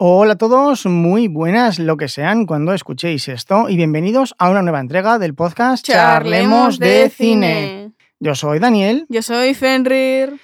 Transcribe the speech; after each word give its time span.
Hola 0.00 0.34
a 0.34 0.38
todos, 0.38 0.86
muy 0.86 1.26
buenas 1.26 1.80
lo 1.80 1.96
que 1.96 2.06
sean 2.08 2.46
cuando 2.46 2.72
escuchéis 2.72 3.26
esto 3.28 3.68
y 3.68 3.76
bienvenidos 3.76 4.34
a 4.38 4.48
una 4.48 4.62
nueva 4.62 4.78
entrega 4.78 5.18
del 5.18 5.34
podcast 5.34 5.84
Charlemos 5.84 6.78
de 6.78 7.10
cine. 7.10 7.90
Yo 8.20 8.34
soy 8.36 8.60
Daniel 8.60 9.06
Yo 9.08 9.22
soy 9.22 9.54
Fenrir. 9.54 10.38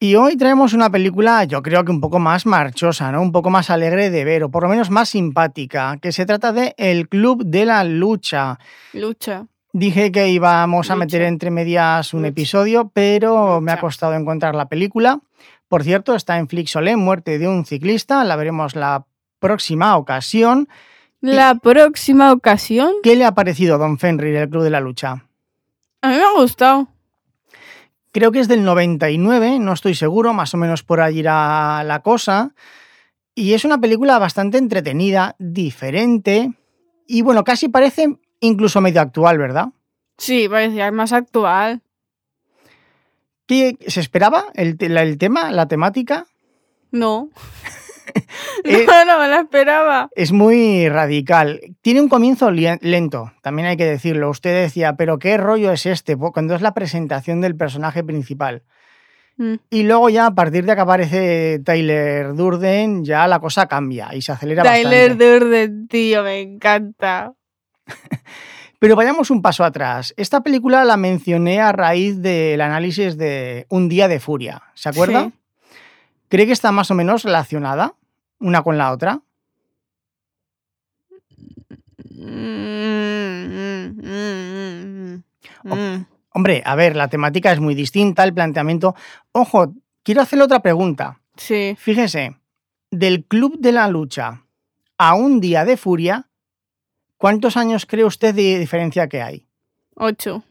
y 0.00 0.14
hoy 0.14 0.36
traemos 0.38 0.72
una 0.72 0.88
película 0.88 1.44
yo 1.44 1.62
creo 1.62 1.84
que 1.84 1.90
un 1.92 2.00
poco 2.00 2.18
más 2.18 2.46
marchosa, 2.46 3.12
¿no? 3.12 3.20
Un 3.20 3.32
poco 3.32 3.50
más 3.50 3.68
alegre 3.68 4.08
de 4.08 4.24
ver 4.24 4.42
o 4.44 4.50
por 4.50 4.62
lo 4.62 4.70
menos 4.70 4.88
más 4.90 5.10
simpática, 5.10 5.98
que 6.00 6.10
se 6.10 6.24
trata 6.24 6.52
de 6.54 6.74
El 6.78 7.08
Club 7.08 7.44
de 7.44 7.66
la 7.66 7.84
Lucha. 7.84 8.58
Lucha. 8.94 9.46
Dije 9.74 10.12
que 10.12 10.28
íbamos 10.28 10.90
a 10.90 10.96
meter 10.96 11.20
entre 11.22 11.50
medias 11.50 12.14
un 12.14 12.20
Lucha. 12.22 12.30
episodio, 12.30 12.90
pero 12.94 13.60
me 13.60 13.72
ha 13.72 13.80
costado 13.80 14.14
encontrar 14.14 14.54
la 14.54 14.68
película. 14.68 15.20
Por 15.74 15.82
cierto, 15.82 16.14
está 16.14 16.38
en 16.38 16.46
Flixolé, 16.46 16.94
Muerte 16.94 17.36
de 17.40 17.48
un 17.48 17.66
ciclista. 17.66 18.22
La 18.22 18.36
veremos 18.36 18.76
la 18.76 19.06
próxima 19.40 19.96
ocasión. 19.96 20.68
La 21.20 21.56
próxima 21.56 22.30
ocasión. 22.30 22.92
¿Qué 23.02 23.16
le 23.16 23.24
ha 23.24 23.34
parecido 23.34 23.76
Don 23.76 23.98
Fenrir, 23.98 24.36
el 24.36 24.48
Club 24.48 24.62
de 24.62 24.70
la 24.70 24.78
Lucha? 24.78 25.24
A 26.00 26.08
mí 26.08 26.14
me 26.14 26.22
ha 26.22 26.30
gustado. 26.36 26.86
Creo 28.12 28.30
que 28.30 28.38
es 28.38 28.46
del 28.46 28.62
99, 28.62 29.58
no 29.58 29.72
estoy 29.72 29.96
seguro, 29.96 30.32
más 30.32 30.54
o 30.54 30.58
menos 30.58 30.84
por 30.84 31.00
allí 31.00 31.18
irá 31.18 31.82
la 31.82 32.02
cosa. 32.02 32.54
Y 33.34 33.54
es 33.54 33.64
una 33.64 33.78
película 33.78 34.20
bastante 34.20 34.58
entretenida, 34.58 35.34
diferente 35.40 36.52
y 37.08 37.22
bueno, 37.22 37.42
casi 37.42 37.68
parece 37.68 38.16
incluso 38.38 38.80
medio 38.80 39.00
actual, 39.00 39.38
¿verdad? 39.38 39.70
Sí, 40.18 40.48
parecía 40.48 40.92
más 40.92 41.12
actual. 41.12 41.82
¿Qué 43.46 43.76
se 43.86 44.00
esperaba 44.00 44.46
el, 44.54 44.76
la- 44.80 45.02
el 45.02 45.18
tema, 45.18 45.50
la 45.52 45.66
temática? 45.68 46.26
No. 46.90 47.30
Eh, 48.64 48.84
no, 48.86 49.04
no 49.04 49.18
me 49.18 49.28
la 49.28 49.40
esperaba. 49.40 50.08
Es 50.14 50.30
muy 50.30 50.88
radical. 50.88 51.60
Tiene 51.80 52.00
un 52.00 52.08
comienzo 52.08 52.50
lento, 52.50 53.32
también 53.42 53.66
hay 53.66 53.76
que 53.76 53.86
decirlo. 53.86 54.30
Usted 54.30 54.62
decía, 54.62 54.94
pero 54.96 55.18
¿qué 55.18 55.36
rollo 55.36 55.72
es 55.72 55.84
este? 55.86 56.16
Cuando 56.16 56.54
es 56.54 56.62
la 56.62 56.74
presentación 56.74 57.40
del 57.40 57.56
personaje 57.56 58.04
principal. 58.04 58.62
Mm. 59.36 59.54
Y 59.70 59.82
luego 59.82 60.10
ya 60.10 60.26
a 60.26 60.34
partir 60.34 60.64
de 60.64 60.74
que 60.74 60.80
aparece 60.80 61.60
Tyler 61.64 62.34
Durden, 62.34 63.04
ya 63.04 63.26
la 63.26 63.40
cosa 63.40 63.66
cambia 63.66 64.14
y 64.14 64.22
se 64.22 64.32
acelera 64.32 64.62
Tyler 64.62 65.10
bastante. 65.10 65.24
Durden, 65.40 65.88
tío, 65.88 66.22
me 66.22 66.40
encanta. 66.40 67.32
Pero 68.84 68.96
vayamos 68.96 69.30
un 69.30 69.40
paso 69.40 69.64
atrás. 69.64 70.12
Esta 70.18 70.42
película 70.42 70.84
la 70.84 70.98
mencioné 70.98 71.58
a 71.58 71.72
raíz 71.72 72.20
del 72.20 72.60
análisis 72.60 73.16
de 73.16 73.64
Un 73.70 73.88
día 73.88 74.08
de 74.08 74.20
furia. 74.20 74.62
¿Se 74.74 74.90
acuerda? 74.90 75.24
Sí. 75.24 75.32
¿Cree 76.28 76.44
que 76.44 76.52
está 76.52 76.70
más 76.70 76.90
o 76.90 76.94
menos 76.94 77.22
relacionada 77.22 77.94
una 78.40 78.62
con 78.62 78.76
la 78.76 78.92
otra? 78.92 79.22
Mm, 82.10 83.46
mm, 83.46 84.02
mm, 84.02 85.14
mm, 85.14 85.22
Oh. 85.64 85.76
mm. 85.76 86.06
Hombre, 86.34 86.62
a 86.66 86.74
ver, 86.74 86.94
la 86.94 87.08
temática 87.08 87.52
es 87.52 87.60
muy 87.60 87.74
distinta, 87.74 88.22
el 88.22 88.34
planteamiento. 88.34 88.94
Ojo, 89.32 89.72
quiero 90.02 90.20
hacerle 90.20 90.44
otra 90.44 90.60
pregunta. 90.60 91.22
Sí. 91.38 91.74
Fíjese, 91.78 92.36
del 92.90 93.24
Club 93.24 93.56
de 93.60 93.72
la 93.72 93.88
Lucha 93.88 94.42
a 94.98 95.14
un 95.14 95.40
día 95.40 95.64
de 95.64 95.78
furia, 95.78 96.28
¿cuántos 97.24 97.56
años 97.56 97.86
cree 97.86 98.04
usted 98.04 98.34
de 98.34 98.58
diferencia 98.58 99.08
que 99.08 99.22
hay? 99.22 99.46
Ocho. 99.96 100.44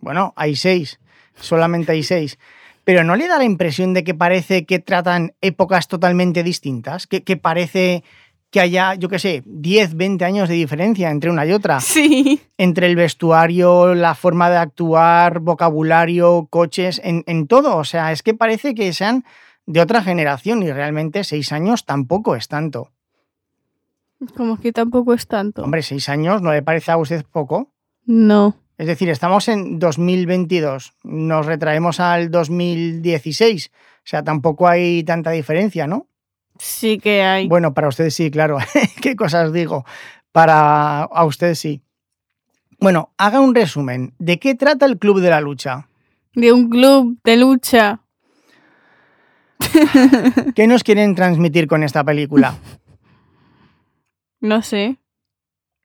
Bueno, 0.00 0.32
hay 0.34 0.56
seis, 0.56 0.98
solamente 1.36 1.92
hay 1.92 2.02
seis. 2.02 2.36
Pero 2.82 3.04
¿no 3.04 3.14
le 3.14 3.28
da 3.28 3.38
la 3.38 3.44
impresión 3.44 3.94
de 3.94 4.02
que 4.02 4.12
parece 4.12 4.66
que 4.66 4.80
tratan 4.80 5.36
épocas 5.40 5.86
totalmente 5.86 6.42
distintas? 6.42 7.06
Que, 7.06 7.22
que 7.22 7.36
parece 7.36 8.02
que 8.50 8.58
haya, 8.58 8.94
yo 8.94 9.08
qué 9.08 9.20
sé, 9.20 9.44
10, 9.46 9.94
20 9.94 10.24
años 10.24 10.48
de 10.48 10.56
diferencia 10.56 11.10
entre 11.10 11.30
una 11.30 11.46
y 11.46 11.52
otra. 11.52 11.78
Sí. 11.78 12.42
Entre 12.58 12.88
el 12.88 12.96
vestuario, 12.96 13.94
la 13.94 14.16
forma 14.16 14.50
de 14.50 14.56
actuar, 14.56 15.38
vocabulario, 15.38 16.48
coches, 16.50 17.00
en, 17.04 17.22
en 17.28 17.46
todo. 17.46 17.76
O 17.76 17.84
sea, 17.84 18.10
es 18.10 18.24
que 18.24 18.34
parece 18.34 18.74
que 18.74 18.92
sean 18.92 19.24
de 19.64 19.80
otra 19.80 20.02
generación 20.02 20.64
y 20.64 20.72
realmente 20.72 21.22
seis 21.22 21.52
años 21.52 21.84
tampoco 21.84 22.34
es 22.34 22.48
tanto. 22.48 22.90
Como 24.34 24.58
que 24.58 24.72
tampoco 24.72 25.12
es 25.12 25.26
tanto. 25.26 25.62
Hombre, 25.62 25.82
seis 25.82 26.08
años, 26.08 26.42
¿no 26.42 26.52
le 26.52 26.62
parece 26.62 26.90
a 26.90 26.96
usted 26.96 27.24
poco? 27.30 27.72
No. 28.04 28.56
Es 28.78 28.86
decir, 28.86 29.08
estamos 29.08 29.48
en 29.48 29.78
2022, 29.78 30.92
nos 31.02 31.46
retraemos 31.46 31.98
al 31.98 32.30
2016, 32.30 33.70
o 33.70 34.00
sea, 34.04 34.22
tampoco 34.22 34.68
hay 34.68 35.02
tanta 35.02 35.30
diferencia, 35.30 35.86
¿no? 35.86 36.08
Sí 36.58 36.98
que 36.98 37.22
hay. 37.22 37.48
Bueno, 37.48 37.72
para 37.72 37.88
usted 37.88 38.10
sí, 38.10 38.30
claro, 38.30 38.58
qué 39.00 39.16
cosas 39.16 39.52
digo, 39.52 39.86
para 40.30 41.02
a 41.04 41.24
usted 41.24 41.54
sí. 41.54 41.82
Bueno, 42.78 43.14
haga 43.16 43.40
un 43.40 43.54
resumen, 43.54 44.12
¿de 44.18 44.38
qué 44.38 44.54
trata 44.54 44.84
el 44.84 44.98
Club 44.98 45.20
de 45.20 45.30
la 45.30 45.40
Lucha? 45.40 45.88
De 46.34 46.52
un 46.52 46.68
club 46.68 47.18
de 47.24 47.38
lucha. 47.38 48.00
¿Qué 50.54 50.66
nos 50.66 50.84
quieren 50.84 51.14
transmitir 51.14 51.66
con 51.66 51.82
esta 51.82 52.04
película? 52.04 52.54
No 54.40 54.62
sé. 54.62 54.98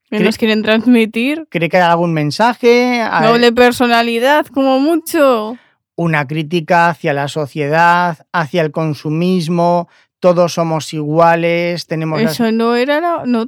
¿Qué 0.10 0.18
¿Cree- 0.18 0.26
nos 0.26 0.38
quieren 0.38 0.62
transmitir? 0.62 1.48
¿Cree 1.50 1.70
que 1.70 1.78
hay 1.78 1.84
algún 1.84 2.14
mensaje? 2.14 3.02
¿Hay 3.02 3.28
Doble 3.28 3.52
personalidad, 3.54 4.46
como 4.48 4.80
mucho. 4.80 5.58
Una 5.96 6.28
crítica 6.28 6.90
hacia 6.90 7.14
la 7.14 7.28
sociedad, 7.28 8.26
hacia 8.34 8.62
el 8.62 8.72
consumismo, 8.72 9.88
todos 10.20 10.54
somos 10.54 10.94
iguales, 10.94 11.88
tenemos 11.88 12.22
las 12.22 12.34
Eso 12.34 12.52
no 12.52 12.76
era 12.76 13.00
la. 13.00 13.24
No 13.26 13.48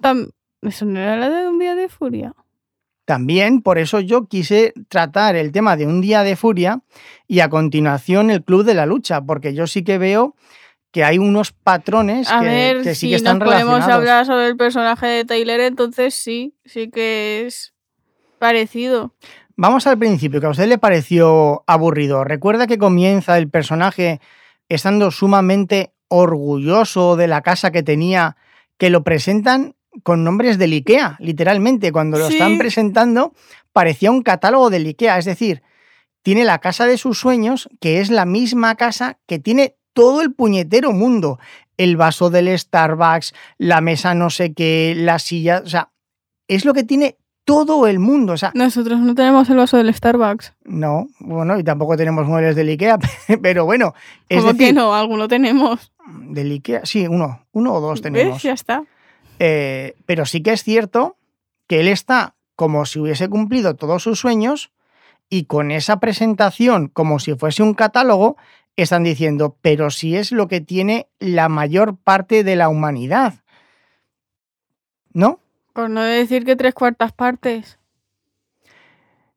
eso 0.61 0.85
no 0.85 0.99
era 0.99 1.17
la 1.17 1.29
de 1.29 1.49
un 1.49 1.59
día 1.59 1.75
de 1.75 1.89
furia. 1.89 2.33
También, 3.05 3.61
por 3.61 3.77
eso 3.77 3.99
yo 3.99 4.27
quise 4.27 4.73
tratar 4.87 5.35
el 5.35 5.51
tema 5.51 5.75
de 5.75 5.85
un 5.85 5.99
día 5.99 6.23
de 6.23 6.37
furia 6.37 6.81
y 7.27 7.41
a 7.41 7.49
continuación 7.49 8.29
el 8.29 8.43
club 8.43 8.63
de 8.63 8.73
la 8.73 8.85
lucha, 8.85 9.21
porque 9.21 9.53
yo 9.53 9.67
sí 9.67 9.83
que 9.83 9.97
veo 9.97 10.35
que 10.93 11.03
hay 11.03 11.17
unos 11.17 11.51
patrones 11.51 12.31
A 12.31 12.39
que, 12.39 12.45
ver, 12.45 12.83
que 12.83 12.93
sí 12.93 13.01
si 13.01 13.09
que 13.09 13.15
están 13.15 13.39
nos 13.39 13.47
podemos 13.49 13.81
hablar 13.81 14.27
sobre 14.27 14.47
el 14.47 14.55
personaje 14.55 15.07
de 15.07 15.25
Tyler, 15.25 15.59
entonces 15.61 16.13
sí, 16.13 16.53
sí 16.65 16.91
que 16.91 17.45
es 17.47 17.73
parecido. 18.37 19.15
Vamos 19.55 19.87
al 19.87 19.97
principio, 19.97 20.39
que 20.39 20.45
a 20.45 20.51
usted 20.51 20.67
le 20.67 20.77
pareció 20.77 21.63
aburrido. 21.65 22.23
Recuerda 22.23 22.67
que 22.67 22.77
comienza 22.77 23.39
el 23.39 23.49
personaje 23.49 24.21
estando 24.69 25.09
sumamente 25.09 25.93
orgulloso 26.09 27.15
de 27.15 27.27
la 27.27 27.41
casa 27.41 27.71
que 27.71 27.81
tenía, 27.81 28.37
que 28.77 28.91
lo 28.91 29.03
presentan 29.03 29.75
con 30.03 30.23
nombres 30.23 30.59
del 30.59 30.73
IKEA, 30.73 31.17
literalmente. 31.19 31.91
Cuando 31.91 32.19
lo 32.19 32.27
Sí. 32.27 32.33
están 32.33 32.59
presentando, 32.59 33.33
parecía 33.71 34.11
un 34.11 34.21
catálogo 34.21 34.69
del 34.69 34.85
IKEA. 34.85 35.17
Es 35.17 35.25
decir, 35.25 35.63
tiene 36.21 36.45
la 36.45 36.59
casa 36.59 36.85
de 36.85 36.99
sus 36.99 37.17
sueños, 37.19 37.67
que 37.79 37.99
es 37.99 38.11
la 38.11 38.25
misma 38.25 38.75
casa 38.75 39.17
que 39.25 39.39
tiene 39.39 39.75
todo 39.93 40.21
el 40.21 40.33
puñetero 40.33 40.91
mundo. 40.91 41.39
El 41.77 41.97
vaso 41.97 42.29
del 42.29 42.57
Starbucks, 42.57 43.33
la 43.57 43.81
mesa 43.81 44.13
no 44.13 44.29
sé 44.29 44.53
qué, 44.53 44.93
la 44.95 45.17
silla. 45.19 45.61
O 45.65 45.69
sea, 45.69 45.89
es 46.47 46.65
lo 46.65 46.73
que 46.73 46.83
tiene 46.83 47.17
todo 47.45 47.87
el 47.87 47.99
mundo. 47.99 48.33
O 48.33 48.37
sea, 48.37 48.51
Nosotros 48.53 48.99
no 48.99 49.15
tenemos 49.15 49.49
el 49.49 49.57
vaso 49.57 49.77
del 49.77 49.93
Starbucks. 49.93 50.53
no, 50.65 51.07
bueno, 51.19 51.57
y 51.59 51.63
tampoco 51.63 51.97
tenemos 51.97 52.27
muebles 52.27 52.55
del 52.55 52.69
IKEA, 52.69 52.97
pero 53.41 53.65
bueno, 53.65 53.93
es 54.29 54.39
¿Cómo 54.41 54.53
que 54.53 54.57
decir, 54.59 54.75
no? 54.75 54.93
Alguno 54.93 55.27
tenemos. 55.27 55.91
del 56.29 56.51
IKEA, 56.51 56.85
sí, 56.85 57.07
uno, 57.07 57.45
uno 57.51 57.73
o 57.73 57.81
dos 57.81 58.01
¿Ves? 58.01 58.01
tenemos. 58.01 58.43
Ya 58.43 58.53
está. 58.53 58.83
Eh, 59.39 59.95
pero 60.05 60.25
sí 60.25 60.41
que 60.41 60.53
es 60.53 60.63
cierto 60.63 61.17
que 61.67 61.79
él 61.79 61.87
está 61.87 62.35
como 62.55 62.85
si 62.85 62.99
hubiese 62.99 63.27
cumplido 63.29 63.75
todos 63.75 64.03
sus 64.03 64.19
sueños 64.19 64.71
y 65.29 65.45
con 65.45 65.71
esa 65.71 65.99
presentación, 65.99 66.87
como 66.87 67.17
si 67.19 67.33
fuese 67.33 67.63
un 67.63 67.73
catálogo, 67.73 68.37
están 68.81 69.03
diciendo, 69.03 69.57
pero 69.61 69.91
si 69.91 70.15
es 70.15 70.31
lo 70.31 70.47
que 70.47 70.61
tiene 70.61 71.07
la 71.19 71.49
mayor 71.49 71.95
parte 71.97 72.43
de 72.43 72.55
la 72.55 72.69
humanidad. 72.69 73.35
¿No? 75.13 75.39
Por 75.73 75.89
no 75.89 76.01
decir 76.01 76.43
que 76.45 76.55
tres 76.55 76.73
cuartas 76.73 77.11
partes. 77.11 77.77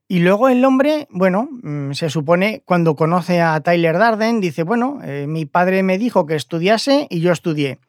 Y 0.08 0.20
luego 0.20 0.48
el 0.48 0.64
hombre, 0.64 1.08
bueno, 1.10 1.48
mm, 1.50 1.92
se 1.92 2.10
supone 2.10 2.62
cuando 2.64 2.94
conoce 2.94 3.40
a 3.40 3.60
Tyler 3.60 3.98
Darden, 3.98 4.40
dice, 4.40 4.62
bueno, 4.62 5.00
eh, 5.02 5.26
mi 5.26 5.46
padre 5.46 5.82
me 5.82 5.98
dijo 5.98 6.26
que 6.26 6.36
estudiase 6.36 7.08
y 7.10 7.20
yo 7.20 7.32
estudié. 7.32 7.80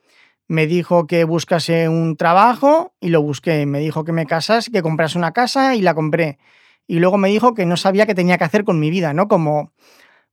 Me 0.47 0.65
dijo 0.65 1.07
que 1.07 1.25
buscase 1.25 1.89
un 1.89 2.15
trabajo 2.17 2.93
y 2.99 3.09
lo 3.09 3.21
busqué. 3.21 3.65
Me 3.65 3.79
dijo 3.79 4.03
que 4.03 4.13
me 4.13 4.25
casase, 4.25 4.71
que 4.71 4.81
comprase 4.81 5.17
una 5.17 5.31
casa 5.31 5.75
y 5.75 5.81
la 5.81 5.93
compré. 5.93 6.39
Y 6.87 6.99
luego 6.99 7.17
me 7.17 7.29
dijo 7.29 7.53
que 7.53 7.65
no 7.65 7.77
sabía 7.77 8.05
qué 8.05 8.15
tenía 8.15 8.37
que 8.37 8.45
hacer 8.45 8.63
con 8.63 8.79
mi 8.79 8.89
vida, 8.89 9.13
¿no? 9.13 9.27
Como, 9.27 9.73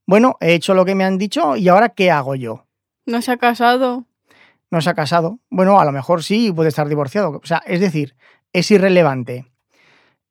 bueno, 0.07 0.37
he 0.39 0.53
hecho 0.53 0.73
lo 0.73 0.85
que 0.85 0.95
me 0.95 1.03
han 1.03 1.17
dicho 1.17 1.55
y 1.55 1.67
ahora 1.67 1.89
¿qué 1.89 2.11
hago 2.11 2.35
yo? 2.35 2.65
No 3.05 3.21
se 3.21 3.31
ha 3.31 3.37
casado. 3.37 4.05
no 4.71 4.81
se 4.81 4.89
ha 4.89 4.93
casado. 4.93 5.39
Bueno, 5.49 5.79
a 5.79 5.85
lo 5.85 5.91
mejor 5.91 6.23
sí 6.23 6.51
puede 6.51 6.69
estar 6.69 6.87
divorciado. 6.89 7.39
O 7.43 7.45
sea, 7.45 7.61
es 7.65 7.79
decir, 7.79 8.15
es 8.53 8.69
irrelevante. 8.71 9.45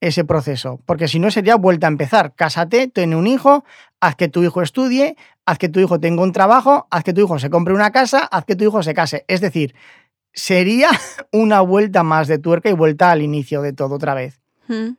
ese 0.01 0.25
proceso, 0.25 0.81
porque 0.85 1.09
si 1.09 1.19
no 1.19 1.31
sería 1.31 1.57
vuelta 1.57 1.87
a 1.87 1.91
empezar. 1.91 2.35
Cásate, 2.35 2.89
ten 2.89 3.15
un 3.15 3.27
hijo, 3.27 3.65
haz 4.01 4.17
que 4.17 4.29
tu 4.29 4.43
hijo 4.43 4.61
estudie, 4.61 5.17
haz 5.47 5.57
que 5.59 5.71
tu 5.71 5.81
hijo 5.81 5.99
tenga 5.99 6.23
un 6.23 6.33
trabajo, 6.33 6.87
haz 6.91 7.05
que 7.05 7.15
tu 7.15 7.23
hijo 7.23 7.39
se 7.39 7.49
compre 7.49 7.73
una 7.73 7.91
casa, 7.91 8.19
haz 8.19 8.45
que 8.45 8.55
tu 8.55 8.65
hijo 8.65 8.83
se 8.83 8.93
case. 8.93 9.25
Es 9.29 9.41
decir, 9.41 9.75
sería 10.35 10.91
una 11.33 11.61
vuelta 11.63 12.03
más 12.03 12.29
de 12.29 12.39
tuerca 12.39 12.69
y 12.69 12.75
vuelta 12.75 13.11
al 13.11 13.23
inicio 13.23 13.63
de 13.63 13.73
todo 13.73 13.95
otra 13.95 14.13
vez. 14.15 14.41
Mm. 14.69 14.91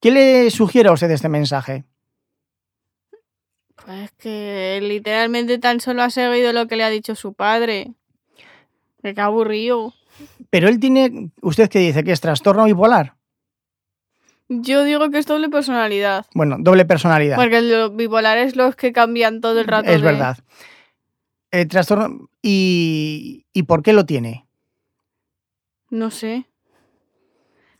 ¿Qué 0.00 0.10
le 0.10 0.50
sugiere 0.50 0.88
a 0.88 0.92
usted 0.92 1.10
este 1.10 1.28
mensaje? 1.28 1.84
Pues 3.84 4.12
que 4.12 4.78
literalmente 4.82 5.58
tan 5.58 5.80
solo 5.80 6.02
ha 6.02 6.10
seguido 6.10 6.52
lo 6.52 6.66
que 6.68 6.76
le 6.76 6.84
ha 6.84 6.90
dicho 6.90 7.14
su 7.14 7.34
padre. 7.34 7.92
Que 9.02 9.14
qué 9.14 9.20
aburrido. 9.20 9.92
Pero 10.50 10.68
él 10.68 10.78
tiene, 10.80 11.30
¿usted 11.42 11.68
qué 11.68 11.80
dice? 11.80 12.04
¿Que 12.04 12.12
es 12.12 12.20
trastorno 12.20 12.64
bipolar? 12.64 13.16
Yo 14.48 14.84
digo 14.84 15.10
que 15.10 15.18
es 15.18 15.26
doble 15.26 15.48
personalidad. 15.48 16.26
Bueno, 16.34 16.56
doble 16.60 16.84
personalidad. 16.84 17.36
Porque 17.36 17.60
los 17.62 17.94
bipolares 17.96 18.56
los 18.56 18.76
que 18.76 18.92
cambian 18.92 19.40
todo 19.40 19.60
el 19.60 19.66
rato. 19.66 19.90
es 19.90 20.00
de- 20.00 20.06
verdad. 20.06 20.38
El 21.50 21.68
trastorno. 21.68 22.28
¿Y, 22.42 23.46
¿Y 23.52 23.62
por 23.64 23.82
qué 23.82 23.92
lo 23.92 24.06
tiene? 24.06 24.46
No 25.90 26.10
sé. 26.10 26.46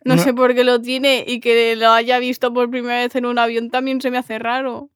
No, 0.05 0.17
No- 0.17 0.23
sé 0.23 0.35
por 0.35 0.55
qué 0.55 0.65
lo 0.65 0.81
tiene 0.81 1.25
y 1.27 1.41
que 1.41 1.77
lo 1.77 1.91
haya 1.91 2.19
visto 2.19 2.53
por 2.53 2.71
primera 2.71 2.97
vez 3.01 3.15
en 3.17 3.27
un 3.27 3.39
avión 3.39 3.71
también 3.71 4.01
se 4.01 4.11
me 4.11 4.19
hace 4.19 4.39
raro. 4.39 4.91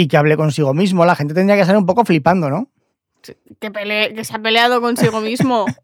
Y 0.00 0.06
que 0.06 0.16
hable 0.16 0.36
consigo 0.36 0.74
mismo. 0.74 1.04
La 1.04 1.16
gente 1.16 1.34
tendría 1.34 1.56
que 1.56 1.62
estar 1.62 1.76
un 1.76 1.84
poco 1.86 2.04
flipando, 2.04 2.48
¿no? 2.50 2.68
Que, 3.60 3.70
pele- 3.72 4.14
que 4.14 4.24
se 4.24 4.34
ha 4.34 4.38
peleado 4.38 4.80
consigo 4.80 5.20
mismo. 5.20 5.66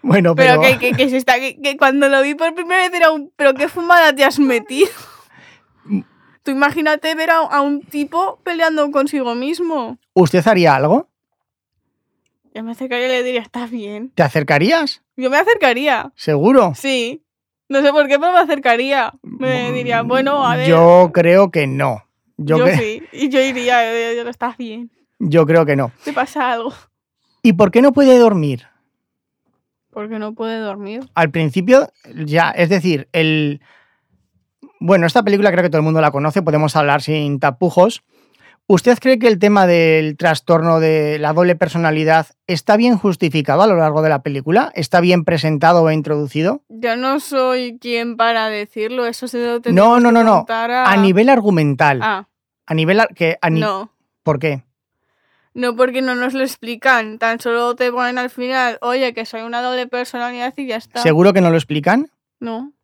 Bueno, 0.00 0.36
pero 0.36 0.60
pero. 0.60 0.78
que, 0.78 0.78
que- 0.78 0.96
que 0.96 1.08
se 1.10 1.16
está. 1.16 1.34
Que, 1.40 1.76
cuando 1.76 2.08
lo 2.08 2.22
vi 2.22 2.34
por 2.36 2.54
primera 2.54 2.82
vez 2.82 2.94
era 2.94 3.10
un. 3.10 3.32
¿Pero 3.34 3.52
qué 3.54 3.68
fumada 3.68 4.14
te 4.14 4.24
has 4.24 4.38
metido? 4.38 4.88
Mm. 5.84 6.00
Tú 6.44 6.52
imagínate 6.52 7.14
ver 7.16 7.30
a, 7.30 7.38
a 7.38 7.60
un 7.62 7.82
tipo 7.82 8.38
peleando 8.44 8.88
consigo 8.92 9.34
mismo. 9.34 9.98
¿Usted 10.14 10.46
haría 10.46 10.76
algo? 10.76 11.08
Yo 12.54 12.62
me 12.62 12.70
acercaría 12.72 13.06
y 13.06 13.10
le 13.10 13.22
diría, 13.24 13.42
¿estás 13.42 13.70
bien? 13.70 14.10
¿Te 14.14 14.22
acercarías? 14.22 15.02
Yo 15.16 15.30
me 15.30 15.36
acercaría. 15.36 16.12
¿Seguro? 16.14 16.72
Sí. 16.76 17.22
No 17.68 17.82
sé 17.82 17.90
por 17.92 18.06
qué, 18.08 18.18
pero 18.18 18.32
me 18.32 18.38
acercaría. 18.38 19.12
Me 19.22 19.72
diría, 19.72 20.02
bueno, 20.02 20.46
a 20.46 20.56
ver. 20.56 20.68
Yo 20.68 21.10
creo 21.12 21.50
que 21.50 21.66
no. 21.66 22.04
Yo, 22.38 22.66
sí. 22.68 23.02
Y 23.12 23.28
yo 23.28 23.40
iría, 23.40 24.14
yo, 24.14 24.22
yo, 24.22 24.28
¿estás 24.30 24.56
bien? 24.56 24.90
yo 25.18 25.44
creo 25.46 25.66
que 25.66 25.76
no. 25.76 25.92
¿Te 26.04 26.12
pasa 26.12 26.52
algo? 26.52 26.72
¿Y 27.42 27.54
por 27.54 27.70
qué 27.70 27.82
no 27.82 27.92
puede 27.92 28.18
dormir? 28.18 28.66
Porque 29.90 30.18
no 30.18 30.34
puede 30.34 30.58
dormir. 30.58 31.08
Al 31.14 31.30
principio, 31.30 31.90
ya, 32.24 32.50
es 32.50 32.68
decir, 32.68 33.08
el. 33.12 33.60
Bueno, 34.80 35.06
esta 35.06 35.24
película 35.24 35.50
creo 35.50 35.64
que 35.64 35.70
todo 35.70 35.80
el 35.80 35.84
mundo 35.84 36.00
la 36.00 36.12
conoce, 36.12 36.42
podemos 36.42 36.76
hablar 36.76 37.02
sin 37.02 37.40
tapujos. 37.40 38.04
¿Usted 38.70 38.98
cree 38.98 39.18
que 39.18 39.28
el 39.28 39.38
tema 39.38 39.66
del 39.66 40.18
trastorno 40.18 40.78
de 40.78 41.18
la 41.18 41.32
doble 41.32 41.56
personalidad 41.56 42.26
está 42.46 42.76
bien 42.76 42.98
justificado 42.98 43.62
a 43.62 43.66
lo 43.66 43.76
largo 43.76 44.02
de 44.02 44.10
la 44.10 44.22
película? 44.22 44.70
¿Está 44.74 45.00
bien 45.00 45.24
presentado 45.24 45.88
e 45.88 45.94
introducido? 45.94 46.62
Yo 46.68 46.94
no 46.96 47.18
soy 47.18 47.78
quien 47.80 48.18
para 48.18 48.50
decirlo, 48.50 49.06
eso 49.06 49.26
se 49.26 49.38
lo 49.38 49.60
No, 49.72 50.00
no, 50.00 50.10
que 50.10 50.12
no, 50.12 50.22
no. 50.22 50.46
a... 50.46 50.92
A 50.92 50.96
nivel 50.98 51.30
argumental. 51.30 52.00
Ah, 52.02 52.28
A 52.66 52.74
nivel. 52.74 53.00
ar- 53.00 53.14
Que, 53.14 53.38
a 53.40 53.48
ni- 53.48 53.60
no. 53.60 53.90
¿Por 54.22 54.38
qué? 54.38 54.62
No 55.54 55.74
porque 55.74 56.02
no 56.02 56.14
nos 56.14 56.34
lo 56.34 56.42
explican, 56.42 57.18
tan 57.18 57.40
solo 57.40 57.74
te 57.74 57.90
ponen 57.90 58.18
al 58.18 58.28
final, 58.28 58.76
oye, 58.82 59.14
que 59.14 59.24
soy 59.24 59.40
una 59.40 59.62
doble 59.62 59.86
personalidad 59.86 60.52
y 60.58 60.66
ya 60.66 60.76
está. 60.76 61.00
¿Seguro 61.02 61.32
que 61.32 61.40
no 61.40 61.48
lo 61.48 61.56
explican? 61.56 62.10
No. 62.38 62.74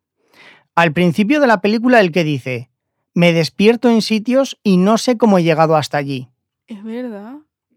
Al 0.75 0.93
principio 0.93 1.41
de 1.41 1.47
la 1.47 1.61
película, 1.61 2.01
el 2.01 2.11
que 2.11 2.25
dice: 2.25 2.71
Me 3.15 3.33
despierto 3.33 3.89
en 3.89 4.03
sitios 4.03 4.59
y 4.63 4.77
no 4.77 4.99
sé 4.99 5.17
cómo 5.17 5.39
he 5.39 5.43
llegado 5.45 5.77
hasta 5.77 5.99
allí. 5.99 6.29
Es 6.67 6.83
verdad. 6.83 7.37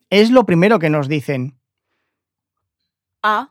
Es 0.10 0.32
lo 0.32 0.46
primero 0.46 0.80
que 0.80 0.90
nos 0.90 1.08
dicen. 1.08 1.56
Ah, 3.24 3.50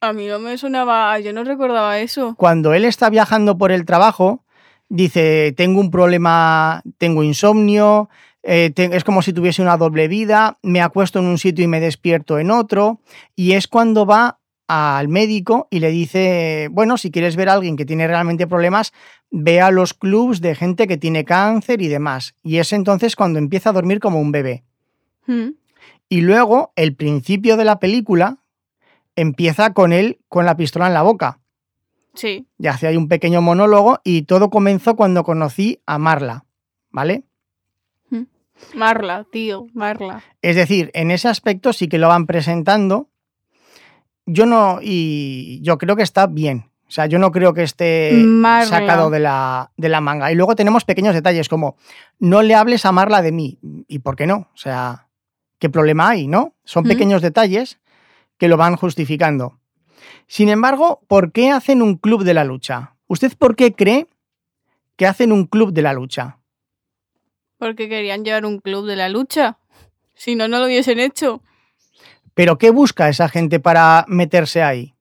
a 0.00 0.12
mí 0.12 0.26
no 0.26 0.38
me 0.38 0.56
sonaba, 0.58 1.18
yo 1.20 1.32
no 1.32 1.44
recordaba 1.44 1.98
eso. 2.00 2.34
Cuando 2.36 2.72
él 2.74 2.84
está 2.84 3.10
viajando 3.10 3.58
por 3.58 3.72
el 3.72 3.84
trabajo, 3.84 4.44
dice: 4.88 5.52
Tengo 5.56 5.80
un 5.80 5.90
problema, 5.90 6.82
tengo 6.98 7.22
insomnio, 7.22 8.08
eh, 8.42 8.70
te- 8.74 8.94
es 8.96 9.04
como 9.04 9.22
si 9.22 9.32
tuviese 9.32 9.62
una 9.62 9.76
doble 9.76 10.08
vida, 10.08 10.58
me 10.62 10.80
acuesto 10.80 11.18
en 11.18 11.26
un 11.26 11.38
sitio 11.38 11.64
y 11.64 11.68
me 11.68 11.80
despierto 11.80 12.38
en 12.38 12.50
otro. 12.50 13.00
Y 13.34 13.52
es 13.52 13.66
cuando 13.68 14.06
va 14.06 14.38
al 14.68 15.08
médico 15.08 15.68
y 15.70 15.80
le 15.80 15.90
dice: 15.90 16.68
Bueno, 16.70 16.96
si 16.96 17.10
quieres 17.10 17.36
ver 17.36 17.48
a 17.48 17.54
alguien 17.54 17.76
que 17.76 17.84
tiene 17.84 18.06
realmente 18.06 18.46
problemas, 18.46 18.92
ve 19.30 19.60
a 19.60 19.70
los 19.70 19.94
clubs 19.94 20.40
de 20.40 20.54
gente 20.54 20.86
que 20.86 20.96
tiene 20.96 21.24
cáncer 21.24 21.82
y 21.82 21.88
demás. 21.88 22.34
Y 22.42 22.58
es 22.58 22.72
entonces 22.72 23.16
cuando 23.16 23.38
empieza 23.38 23.70
a 23.70 23.72
dormir 23.72 24.00
como 24.00 24.20
un 24.20 24.32
bebé. 24.32 24.64
Mm. 25.26 25.50
Y 26.08 26.20
luego, 26.20 26.72
el 26.76 26.94
principio 26.94 27.56
de 27.56 27.64
la 27.64 27.78
película 27.78 28.38
empieza 29.16 29.72
con 29.72 29.92
él 29.92 30.20
con 30.28 30.46
la 30.46 30.56
pistola 30.56 30.86
en 30.86 30.94
la 30.94 31.02
boca. 31.02 31.40
Sí. 32.14 32.46
Y 32.58 32.66
hace 32.66 32.86
ahí 32.86 32.96
un 32.96 33.08
pequeño 33.08 33.40
monólogo 33.40 34.00
y 34.04 34.22
todo 34.22 34.50
comenzó 34.50 34.96
cuando 34.96 35.24
conocí 35.24 35.80
a 35.86 35.98
Marla, 35.98 36.44
¿vale? 36.90 37.24
Marla, 38.74 39.26
tío, 39.30 39.66
Marla. 39.74 40.22
Es 40.40 40.56
decir, 40.56 40.90
en 40.94 41.10
ese 41.10 41.28
aspecto 41.28 41.72
sí 41.72 41.88
que 41.88 41.98
lo 41.98 42.08
van 42.08 42.26
presentando. 42.26 43.08
Yo 44.26 44.46
no, 44.46 44.78
y 44.82 45.60
yo 45.62 45.78
creo 45.78 45.96
que 45.96 46.02
está 46.02 46.26
bien. 46.26 46.70
O 46.86 46.90
sea, 46.94 47.06
yo 47.06 47.18
no 47.18 47.32
creo 47.32 47.54
que 47.54 47.62
esté 47.62 48.22
Marla. 48.26 48.66
sacado 48.66 49.08
de 49.10 49.18
la, 49.20 49.72
de 49.78 49.88
la 49.88 50.00
manga. 50.02 50.30
Y 50.30 50.34
luego 50.34 50.54
tenemos 50.54 50.84
pequeños 50.84 51.14
detalles 51.14 51.48
como, 51.48 51.76
no 52.18 52.42
le 52.42 52.54
hables 52.54 52.84
a 52.84 52.92
Marla 52.92 53.22
de 53.22 53.32
mí. 53.32 53.58
¿Y 53.88 54.00
por 54.00 54.14
qué 54.14 54.26
no? 54.26 54.48
O 54.54 54.56
sea, 54.56 55.08
¿qué 55.58 55.70
problema 55.70 56.10
hay, 56.10 56.28
no? 56.28 56.54
Son 56.64 56.84
Mm. 56.84 56.88
pequeños 56.88 57.22
detalles 57.22 57.80
que 58.36 58.48
lo 58.48 58.56
van 58.58 58.76
justificando. 58.76 59.58
Sin 60.26 60.48
embargo, 60.50 61.00
¿por 61.08 61.32
qué 61.32 61.50
hacen 61.50 61.80
un 61.80 61.96
club 61.96 62.24
de 62.24 62.34
la 62.34 62.44
lucha? 62.44 62.94
¿Usted 63.06 63.32
por 63.38 63.56
qué 63.56 63.72
cree 63.74 64.06
que 64.96 65.06
hacen 65.06 65.32
un 65.32 65.46
club 65.46 65.72
de 65.72 65.82
la 65.82 65.94
lucha? 65.94 66.38
Porque 67.58 67.88
querían 67.88 68.24
llevar 68.24 68.44
un 68.44 68.58
club 68.58 68.86
de 68.86 68.96
la 68.96 69.08
lucha. 69.08 69.58
Si 70.14 70.34
no, 70.34 70.46
no 70.48 70.58
lo 70.58 70.66
hubiesen 70.66 70.98
hecho. 70.98 71.42
¿Pero 72.34 72.58
qué 72.58 72.70
busca 72.70 73.08
esa 73.08 73.28
gente 73.28 73.60
para 73.60 74.04
meterse 74.08 74.62
ahí? 74.62 74.94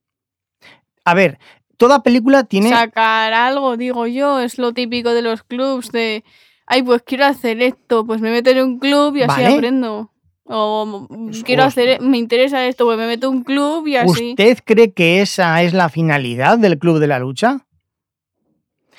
A 1.05 1.13
ver, 1.13 1.39
toda 1.77 2.03
película 2.03 2.43
tiene... 2.43 2.69
Sacar 2.69 3.33
algo, 3.33 3.77
digo 3.77 4.05
yo, 4.07 4.39
es 4.39 4.57
lo 4.57 4.73
típico 4.73 5.13
de 5.13 5.21
los 5.21 5.43
clubs 5.43 5.91
de, 5.91 6.23
ay, 6.65 6.83
pues 6.83 7.01
quiero 7.03 7.25
hacer 7.25 7.61
esto, 7.61 8.05
pues 8.05 8.21
me 8.21 8.31
meto 8.31 8.49
en 8.49 8.61
un 8.63 8.79
club 8.79 9.15
y 9.15 9.23
así 9.23 9.41
Vale. 9.41 9.55
aprendo. 9.55 10.11
O 10.53 11.07
quiero 11.45 11.63
hacer, 11.63 12.01
me 12.01 12.17
interesa 12.17 12.65
esto, 12.65 12.83
pues 12.85 12.97
me 12.97 13.07
meto 13.07 13.29
en 13.29 13.37
un 13.37 13.43
club 13.43 13.87
y 13.87 13.95
así. 13.95 14.31
¿Usted 14.31 14.59
cree 14.65 14.91
que 14.91 15.21
esa 15.21 15.61
es 15.63 15.73
la 15.73 15.87
finalidad 15.87 16.57
del 16.57 16.77
club 16.77 16.99
de 16.99 17.07
la 17.07 17.19
lucha? 17.19 17.65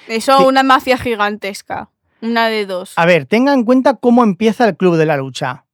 Eso, 0.08 0.38
Sí. 0.38 0.44
una 0.44 0.62
mafia 0.62 0.96
gigantesca. 0.96 1.90
Una 2.22 2.48
de 2.48 2.64
dos. 2.66 2.94
A 2.96 3.04
ver, 3.04 3.26
tenga 3.26 3.52
en 3.52 3.64
cuenta 3.64 3.96
cómo 3.96 4.22
empieza 4.24 4.66
el 4.66 4.76
club 4.76 4.96
de 4.96 5.06
la 5.06 5.16
lucha. 5.18 5.66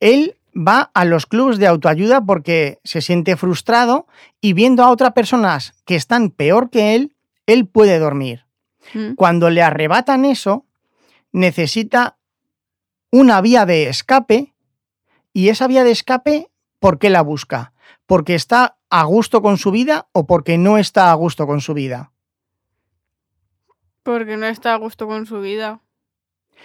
Él 0.00 0.36
va 0.54 0.90
a 0.94 1.04
los 1.04 1.26
clubes 1.26 1.58
de 1.58 1.66
autoayuda 1.66 2.24
porque 2.24 2.80
se 2.84 3.00
siente 3.00 3.36
frustrado 3.36 4.06
y 4.40 4.52
viendo 4.52 4.82
a 4.82 4.90
otras 4.90 5.12
personas 5.12 5.74
que 5.84 5.94
están 5.94 6.30
peor 6.30 6.70
que 6.70 6.94
él, 6.94 7.16
él 7.46 7.66
puede 7.66 7.98
dormir. 7.98 8.46
Mm. 8.94 9.14
Cuando 9.14 9.50
le 9.50 9.62
arrebatan 9.62 10.24
eso, 10.24 10.66
necesita 11.32 12.18
una 13.10 13.40
vía 13.40 13.66
de 13.66 13.88
escape 13.88 14.54
y 15.32 15.48
esa 15.48 15.66
vía 15.66 15.84
de 15.84 15.90
escape, 15.90 16.50
¿por 16.78 16.98
qué 16.98 17.10
la 17.10 17.22
busca? 17.22 17.72
¿Porque 18.06 18.34
está 18.34 18.76
a 18.90 19.04
gusto 19.04 19.40
con 19.40 19.56
su 19.56 19.70
vida 19.70 20.08
o 20.12 20.26
porque 20.26 20.58
no 20.58 20.76
está 20.76 21.10
a 21.10 21.14
gusto 21.14 21.46
con 21.46 21.60
su 21.60 21.72
vida? 21.74 22.12
Porque 24.02 24.36
no 24.36 24.46
está 24.46 24.74
a 24.74 24.76
gusto 24.76 25.06
con 25.06 25.26
su 25.26 25.40
vida. 25.40 25.80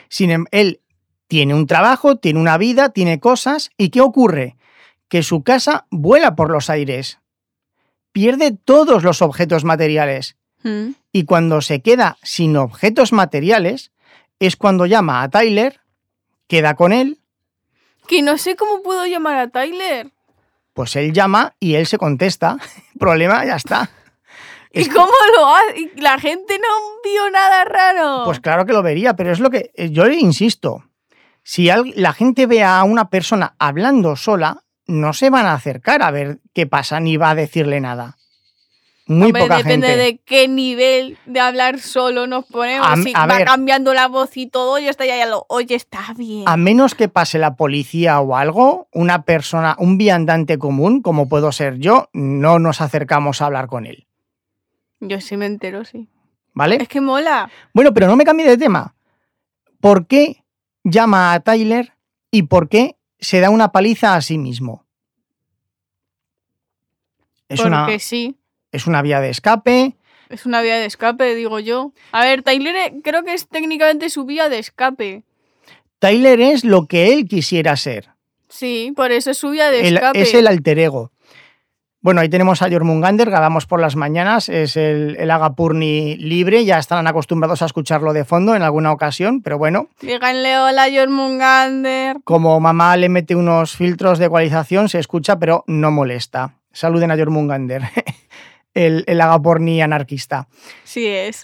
Sin 0.10 0.32
em- 0.32 0.46
él 0.52 0.82
tiene 1.28 1.54
un 1.54 1.68
trabajo, 1.68 2.16
tiene 2.18 2.40
una 2.40 2.58
vida, 2.58 2.90
tiene 2.90 3.20
cosas. 3.20 3.70
¿Y 3.78 3.90
qué 3.90 4.02
ocurre? 4.02 4.56
Que 5.10 5.24
su 5.24 5.44
casa 5.44 5.86
vuela 5.90 6.36
por 6.36 6.50
los 6.50 6.70
aires. 6.70 7.20
Pierde 8.12 8.52
todos 8.52 9.04
los 9.04 9.22
objetos 9.22 9.64
materiales. 9.64 10.38
Mm. 10.64 10.92
Y 11.12 11.26
cuando 11.26 11.62
se 11.62 11.82
queda 11.82 12.18
sin 12.24 12.58
objetos 12.58 13.14
materiales, 13.14 13.92
es 14.40 14.56
cuando 14.56 14.86
llama 14.86 15.22
a 15.22 15.30
Tyler, 15.30 15.80
queda 16.48 16.76
con 16.76 16.94
él, 16.94 17.20
Que 18.08 18.22
no 18.22 18.38
sé 18.38 18.56
cómo 18.56 18.82
puedo 18.82 19.06
llamar 19.06 19.36
a 19.38 19.50
Tyler. 19.50 20.12
pues 20.74 20.96
él 20.96 21.12
llama 21.12 21.56
y 21.60 21.76
él 21.76 21.86
se 21.88 21.98
contesta. 21.98 22.58
Problema, 23.00 23.46
ya 23.46 23.56
está. 23.56 23.90
¿Y 24.72 24.82
Es 24.82 24.88
que- 24.90 24.96
cómo 24.96 25.12
lo 25.36 25.48
hace? 25.48 25.92
La 25.98 26.18
gente 26.20 26.58
no 26.60 26.68
vio 27.04 27.30
nada 27.32 27.66
raro. 27.66 28.24
Pues 28.26 28.40
claro 28.40 28.66
que 28.66 28.74
lo 28.74 28.82
vería, 28.84 29.16
pero 29.16 29.32
es 29.32 29.40
lo 29.40 29.50
que 29.50 29.72
yo 29.92 30.08
insisto. 30.08 30.84
Si 31.50 31.70
la 31.96 32.12
gente 32.12 32.46
ve 32.46 32.62
a 32.62 32.84
una 32.84 33.10
persona 33.10 33.56
hablando 33.58 34.18
sola, 34.18 34.64
no 34.86 35.14
se 35.14 35.30
van 35.30 35.46
a 35.46 35.54
acercar 35.54 36.02
a 36.04 36.12
ver 36.12 36.40
qué 36.54 36.68
pasa 36.68 37.00
ni 37.00 37.16
va 37.16 37.30
a 37.30 37.36
decirle 37.36 37.80
nada. 37.80 38.18
Muy 39.06 39.28
Hombre, 39.28 39.44
poca 39.44 39.58
depende 39.60 39.88
gente. 39.88 40.04
de 40.04 40.18
qué 40.26 40.50
nivel 40.50 41.18
de 41.26 41.40
hablar 41.40 41.80
solo 41.80 42.28
nos 42.28 42.44
ponemos. 42.48 42.86
A- 42.86 42.98
si 42.98 43.14
a 43.16 43.26
va 43.28 43.38
ver. 43.38 43.48
cambiando 43.48 43.94
la 43.94 44.10
voz 44.10 44.36
y 44.36 44.48
todo, 44.48 44.78
yo 44.78 44.90
estoy 44.90 45.08
ya 45.08 45.26
lo, 45.26 45.46
oye, 45.48 45.74
está 45.76 46.14
bien. 46.18 46.44
A 46.48 46.58
menos 46.58 46.96
que 46.96 47.08
pase 47.08 47.40
la 47.40 47.56
policía 47.56 48.20
o 48.20 48.36
algo, 48.36 48.90
una 48.92 49.24
persona, 49.24 49.78
un 49.80 49.98
viandante 49.98 50.58
común, 50.58 51.02
como 51.02 51.30
puedo 51.30 51.54
ser 51.54 51.78
yo, 51.78 52.10
no 52.12 52.60
nos 52.60 52.82
acercamos 52.82 53.42
a 53.42 53.46
hablar 53.46 53.68
con 53.68 53.86
él. 53.86 54.06
Yo 55.00 55.22
sí 55.22 55.38
me 55.38 55.46
entero, 55.46 55.86
sí. 55.86 56.10
¿Vale? 56.54 56.76
Es 56.82 56.90
que 56.90 57.00
mola. 57.00 57.50
Bueno, 57.74 57.94
pero 57.94 58.08
no 58.08 58.18
me 58.18 58.26
cambie 58.26 58.46
de 58.50 58.58
tema. 58.58 58.96
¿Por 59.80 60.08
qué 60.08 60.44
llama 60.90 61.34
a 61.34 61.40
Tyler 61.42 61.94
y 62.32 62.44
por 62.44 62.70
qué 62.70 62.96
se 63.20 63.40
da 63.40 63.50
una 63.50 63.72
paliza 63.72 64.16
a 64.16 64.22
sí 64.22 64.38
mismo? 64.38 64.86
Es 67.50 67.62
porque 67.62 67.68
una, 67.68 68.00
sí. 68.00 68.36
es 68.72 68.88
una 68.88 69.02
vía 69.02 69.20
de 69.22 69.30
escape. 69.30 69.96
Es 70.30 70.46
una 70.46 70.62
vía 70.62 70.76
de 70.78 70.86
escape, 70.86 71.36
digo 71.36 71.60
yo. 71.60 71.94
A 72.12 72.22
ver, 72.26 72.44
Tyler 72.44 72.76
eh, 72.76 72.94
creo 73.04 73.24
que 73.24 73.34
es 73.34 73.48
técnicamente 73.48 74.10
su 74.10 74.26
vía 74.26 74.50
de 74.50 74.60
escape. 74.60 75.24
Tyler 76.00 76.42
es 76.42 76.64
lo 76.66 76.86
que 76.88 77.14
él 77.14 77.28
quisiera 77.28 77.76
ser. 77.78 78.10
Sí, 78.50 78.94
por 78.96 79.12
eso 79.12 79.32
es 79.32 79.38
su 79.38 79.50
vía 79.52 79.72
de 79.72 79.88
El- 79.88 79.96
escape. 79.96 80.22
es 80.22 80.34
el 80.34 80.48
alter 80.48 80.80
ego. 80.80 81.12
Bueno, 82.08 82.22
ahí 82.22 82.30
tenemos 82.30 82.62
a 82.62 82.70
Jormungander, 82.70 83.30
grabamos 83.30 83.66
por 83.66 83.82
las 83.82 83.98
mañanas, 83.98 84.48
es 84.48 84.78
el, 84.78 85.18
el 85.20 85.30
Agapurni 85.30 86.16
libre, 86.16 86.64
ya 86.64 86.80
estarán 86.80 87.06
acostumbrados 87.06 87.62
a 87.62 87.66
escucharlo 87.66 88.14
de 88.14 88.24
fondo 88.24 88.56
en 88.56 88.62
alguna 88.62 88.94
ocasión, 88.94 89.42
pero 89.42 89.58
bueno, 89.58 89.90
Díganle 90.00 90.58
hola, 90.58 90.88
Jormungander. 90.90 92.16
como 92.24 92.58
mamá 92.62 92.96
le 92.96 93.10
mete 93.10 93.36
unos 93.36 93.76
filtros 93.76 94.20
de 94.20 94.28
ecualización, 94.28 94.88
se 94.88 95.00
escucha, 95.00 95.38
pero 95.38 95.66
no 95.68 95.92
molesta. 95.92 96.54
Saluden 96.72 97.12
a 97.12 97.18
Jormungander, 97.18 97.82
el, 98.74 99.04
el 99.06 99.20
Agapurni 99.20 99.82
anarquista. 99.82 100.48
Sí 100.86 101.06
es. 101.08 101.44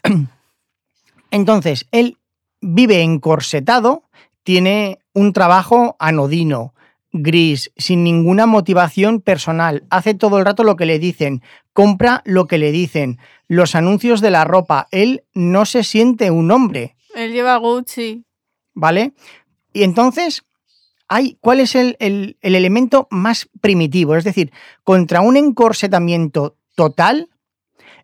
Entonces, 1.29 1.87
él 1.91 2.19
vive 2.61 3.01
encorsetado, 3.01 4.03
tiene 4.43 4.99
un 5.13 5.33
trabajo 5.33 5.97
anodino, 5.99 6.72
gris, 7.13 7.71
sin 7.77 8.03
ninguna 8.03 8.45
motivación 8.47 9.21
personal, 9.21 9.85
hace 9.89 10.13
todo 10.15 10.39
el 10.39 10.45
rato 10.45 10.63
lo 10.63 10.75
que 10.75 10.85
le 10.87 10.99
dicen, 10.99 11.41
compra 11.71 12.21
lo 12.25 12.47
que 12.47 12.57
le 12.57 12.71
dicen, 12.71 13.19
los 13.47 13.75
anuncios 13.75 14.19
de 14.19 14.31
la 14.31 14.43
ropa, 14.45 14.87
él 14.91 15.23
no 15.33 15.65
se 15.65 15.83
siente 15.83 16.31
un 16.31 16.49
hombre, 16.51 16.95
Él 17.15 17.31
lleva 17.31 17.55
Gucci. 17.57 18.25
¿vale? 18.73 19.13
Y 19.71 19.83
entonces, 19.83 20.43
hay, 21.07 21.37
¿cuál 21.41 21.59
es 21.59 21.75
el, 21.75 21.95
el- 21.99 22.37
el 22.41 22.55
elemento 22.55 23.07
más 23.11 23.47
primitivo? 23.61 24.15
Es 24.15 24.23
decir, 24.23 24.51
contra 24.83 25.21
un 25.21 25.37
encorsetamiento 25.37 26.57
total, 26.75 27.29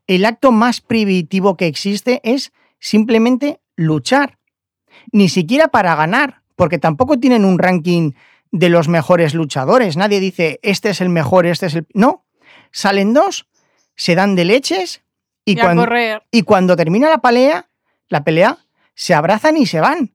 el 0.06 0.26
acto 0.26 0.52
más 0.52 0.82
primitivo 0.82 1.58
que 1.58 1.66
existe 1.68 2.22
es 2.24 2.52
simplemente 2.80 3.60
luchar. 3.76 4.38
Ni 5.12 5.30
siquiera 5.30 5.70
para 5.70 5.96
ganar, 5.96 6.42
porque 6.56 6.78
tampoco 6.78 7.20
tienen 7.20 7.46
un 7.46 7.58
ranking 7.58 8.12
de 8.52 8.70
los 8.70 8.88
mejores 8.88 9.34
luchadores. 9.34 9.98
Nadie 9.98 10.20
dice, 10.20 10.60
este 10.64 10.90
es 10.90 11.02
el 11.02 11.10
mejor, 11.10 11.46
este 11.46 11.68
es 11.68 11.76
el... 11.76 11.88
No, 11.94 12.26
salen 12.72 13.14
dos, 13.14 13.48
se 13.96 14.16
dan 14.16 14.36
de 14.36 14.46
leches 14.46 15.04
y, 15.46 15.56
cuando, 15.56 15.86
y 16.32 16.44
cuando 16.44 16.76
termina 16.76 17.10
la 17.10 17.20
pelea, 17.20 17.70
la 18.08 18.24
pelea, 18.24 18.58
se 18.94 19.14
abrazan 19.14 19.58
y 19.58 19.66
se 19.66 19.80
van. 19.80 20.14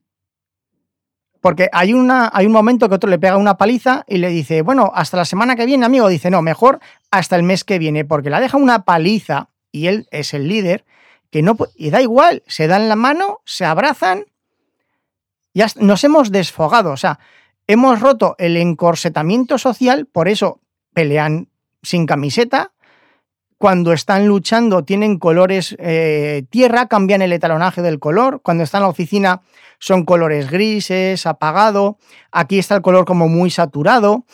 Porque 1.40 1.68
hay, 1.72 1.92
una, 1.92 2.30
hay 2.32 2.46
un 2.46 2.52
momento 2.52 2.88
que 2.88 2.94
otro 2.94 3.10
le 3.10 3.18
pega 3.18 3.36
una 3.36 3.58
paliza 3.58 4.04
y 4.08 4.16
le 4.16 4.28
dice, 4.28 4.62
bueno, 4.62 4.90
hasta 4.94 5.18
la 5.18 5.24
semana 5.26 5.56
que 5.56 5.66
viene, 5.66 5.84
amigo. 5.84 6.08
Dice, 6.08 6.30
no, 6.30 6.40
mejor 6.40 6.80
hasta 7.10 7.36
el 7.36 7.42
mes 7.42 7.64
que 7.64 7.78
viene, 7.78 8.04
porque 8.04 8.30
la 8.30 8.40
deja 8.40 8.56
una 8.56 8.84
paliza 8.84 9.50
y 9.70 9.88
él 9.88 10.08
es 10.10 10.32
el 10.32 10.48
líder, 10.48 10.84
que 11.30 11.42
no 11.42 11.56
y 11.74 11.90
da 11.90 12.00
igual, 12.00 12.42
se 12.46 12.66
dan 12.66 12.88
la 12.88 12.96
mano, 12.96 13.40
se 13.44 13.64
abrazan, 13.64 14.24
ya 15.52 15.66
nos 15.76 16.02
hemos 16.04 16.30
desfogado, 16.30 16.92
o 16.92 16.96
sea, 16.96 17.18
hemos 17.66 18.00
roto 18.00 18.34
el 18.38 18.56
encorsetamiento 18.56 19.58
social, 19.58 20.06
por 20.06 20.28
eso 20.28 20.60
pelean 20.92 21.48
sin 21.82 22.06
camiseta, 22.06 22.72
cuando 23.64 23.94
están 23.94 24.26
luchando 24.26 24.84
tienen 24.84 25.18
colores 25.18 25.74
eh, 25.78 26.44
tierra, 26.50 26.86
cambian 26.86 27.22
el 27.22 27.32
etalonaje 27.32 27.82
del 27.82 27.98
color. 27.98 28.42
Cuando 28.42 28.62
están 28.64 28.80
en 28.80 28.82
la 28.82 28.88
oficina 28.90 29.42
son 29.78 30.04
colores 30.04 30.50
grises, 30.50 31.24
apagado. 31.24 31.96
Aquí 32.30 32.58
está 32.58 32.74
el 32.74 32.82
color 32.82 33.06
como 33.06 33.28
muy 33.28 33.50
saturado. 33.50 34.26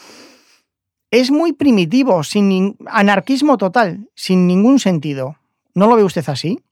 Es 1.12 1.30
muy 1.30 1.52
primitivo, 1.52 2.24
sin 2.24 2.76
anarquismo 2.86 3.56
total, 3.56 4.08
sin 4.14 4.46
ningún 4.46 4.78
sentido. 4.78 5.36
¿No 5.74 5.86
lo 5.86 5.96
ve 5.96 6.02
usted 6.02 6.28
así? 6.28 6.64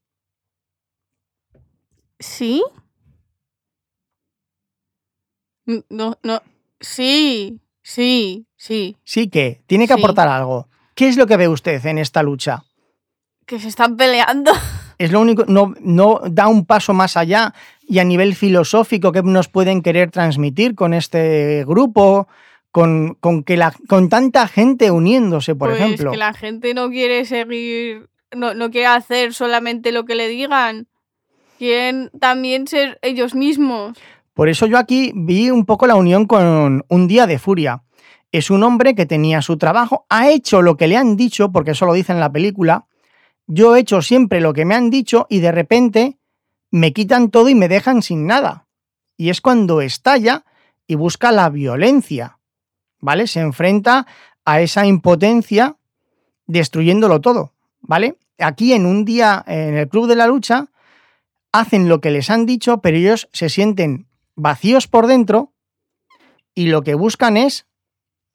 ¿Sí? 2.19 2.65
No, 5.91 6.17
no. 6.23 6.43
Sí, 6.81 7.61
sí, 7.83 8.47
sí. 8.57 8.97
Sí 9.05 9.29
que 9.29 9.61
tiene 9.67 9.87
que 9.87 9.95
Sí. 9.95 10.01
aportar 10.01 10.29
algo. 10.29 10.69
¿Qué 10.95 11.09
es 11.09 11.17
lo 11.17 11.27
que 11.27 11.37
ve 11.37 11.49
usted 11.49 11.85
en 11.87 11.99
esta 11.99 12.23
lucha? 12.23 12.65
Que 13.47 13.59
se 13.59 13.69
están 13.69 13.97
peleando. 13.97 14.53
Es 14.99 15.13
lo 15.13 15.21
único, 15.21 15.45
no, 15.47 15.75
no 15.81 16.21
da 16.29 16.49
un 16.49 16.67
paso 16.67 16.93
más 16.93 17.17
allá 17.17 17.55
y 17.87 18.01
a 18.01 18.05
nivel 18.05 18.35
filosófico 18.35 19.13
que 19.13 19.23
nos 19.23 19.47
pueden 19.47 19.81
querer 19.81 20.11
transmitir 20.11 20.75
con 20.75 20.93
este 20.93 21.65
grupo, 21.65 22.27
con, 22.73 23.15
con 23.21 23.45
que 23.45 23.57
la, 23.57 23.73
con 23.89 24.09
tanta 24.09 24.49
gente 24.49 24.91
uniéndose, 24.91 25.55
por 25.55 25.69
pues 25.69 25.81
ejemplo. 25.81 26.11
que 26.11 26.17
la 26.17 26.33
gente 26.35 26.75
no 26.75 26.91
quiere 26.91 27.25
seguir, 27.27 28.09
no, 28.35 28.55
no 28.55 28.73
quiere 28.73 28.89
hacer 28.89 29.33
solamente 29.35 29.93
lo 29.93 30.05
que 30.05 30.17
le 30.17 30.27
digan. 30.27 30.89
Quieren 31.59 32.11
también 32.19 32.67
ser 32.67 32.99
ellos 33.03 33.37
mismos. 33.37 33.97
Por 34.39 34.49
eso 34.49 34.67
yo 34.67 34.79
aquí 34.79 35.11
vi 35.17 35.51
un 35.51 35.67
poco 35.67 35.89
la 35.89 35.97
unión 35.97 36.25
con 36.25 36.85
Un 36.89 37.09
Día 37.09 37.27
de 37.27 37.41
Furia. 37.41 37.83
Es 38.31 38.53
un 38.53 38.63
hombre 38.63 38.95
que 38.95 39.05
tenía 39.05 39.43
su 39.43 39.59
trabajo, 39.59 40.07
ha 40.09 40.31
hecho 40.31 40.63
lo 40.63 40.77
que 40.77 40.87
le 40.87 40.97
han 40.97 41.17
dicho, 41.17 41.51
porque 41.51 41.73
eso 41.73 41.87
lo 41.87 41.93
dice 41.93 42.13
en 42.13 42.21
la 42.21 42.31
película. 42.31 42.87
Yo 43.49 43.75
he 43.75 43.81
hecho 43.81 44.01
siempre 44.01 44.41
lo 44.41 44.53
que 44.53 44.65
me 44.65 44.77
han 44.77 44.91
dicho 44.91 45.27
y 45.29 45.41
de 45.41 45.51
repente 45.51 46.19
me 46.71 46.93
quitan 46.93 47.33
todo 47.33 47.49
y 47.49 47.57
me 47.57 47.67
dejan 47.67 48.01
sin 48.01 48.29
nada. 48.29 48.69
Y 49.17 49.31
es 49.31 49.41
cuando 49.41 49.81
estalla 49.81 50.45
y 50.87 50.95
busca 50.95 51.33
la 51.33 51.51
violencia, 51.51 52.39
¿vale? 53.01 53.27
Se 53.27 53.41
enfrenta 53.41 54.07
a 54.45 54.61
esa 54.61 54.87
impotencia 54.87 55.79
destruyéndolo 56.47 57.21
todo, 57.21 57.55
¿vale? 57.81 58.15
Aquí 58.39 58.73
en 58.73 58.87
un 58.87 59.05
día 59.05 59.43
en 59.49 59.77
el 59.77 59.89
Club 59.89 60.07
de 60.07 60.15
la 60.15 60.29
Lucha 60.29 60.69
hacen 61.51 61.89
lo 61.89 62.01
que 62.01 62.13
les 62.13 62.31
han 62.31 62.47
dicho, 62.47 62.81
pero 62.81 62.97
ellos 62.97 63.29
se 63.33 63.49
sienten 63.49 64.08
vacíos 64.39 64.87
por 64.87 65.07
dentro 65.07 65.53
y 66.55 66.67
lo 66.69 66.83
que 66.83 66.95
buscan 66.95 67.37
es 67.37 67.67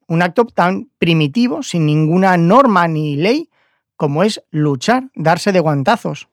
un 0.06 0.22
acto 0.22 0.44
tan 0.44 0.90
primitivo, 0.98 1.62
sin 1.62 1.86
ninguna 1.86 2.36
norma 2.36 2.86
ni 2.88 3.16
ley, 3.16 3.50
como 3.96 4.22
es 4.22 4.42
luchar, 4.50 5.04
darse 5.14 5.50
de 5.50 5.60
guantazos. 5.60 6.28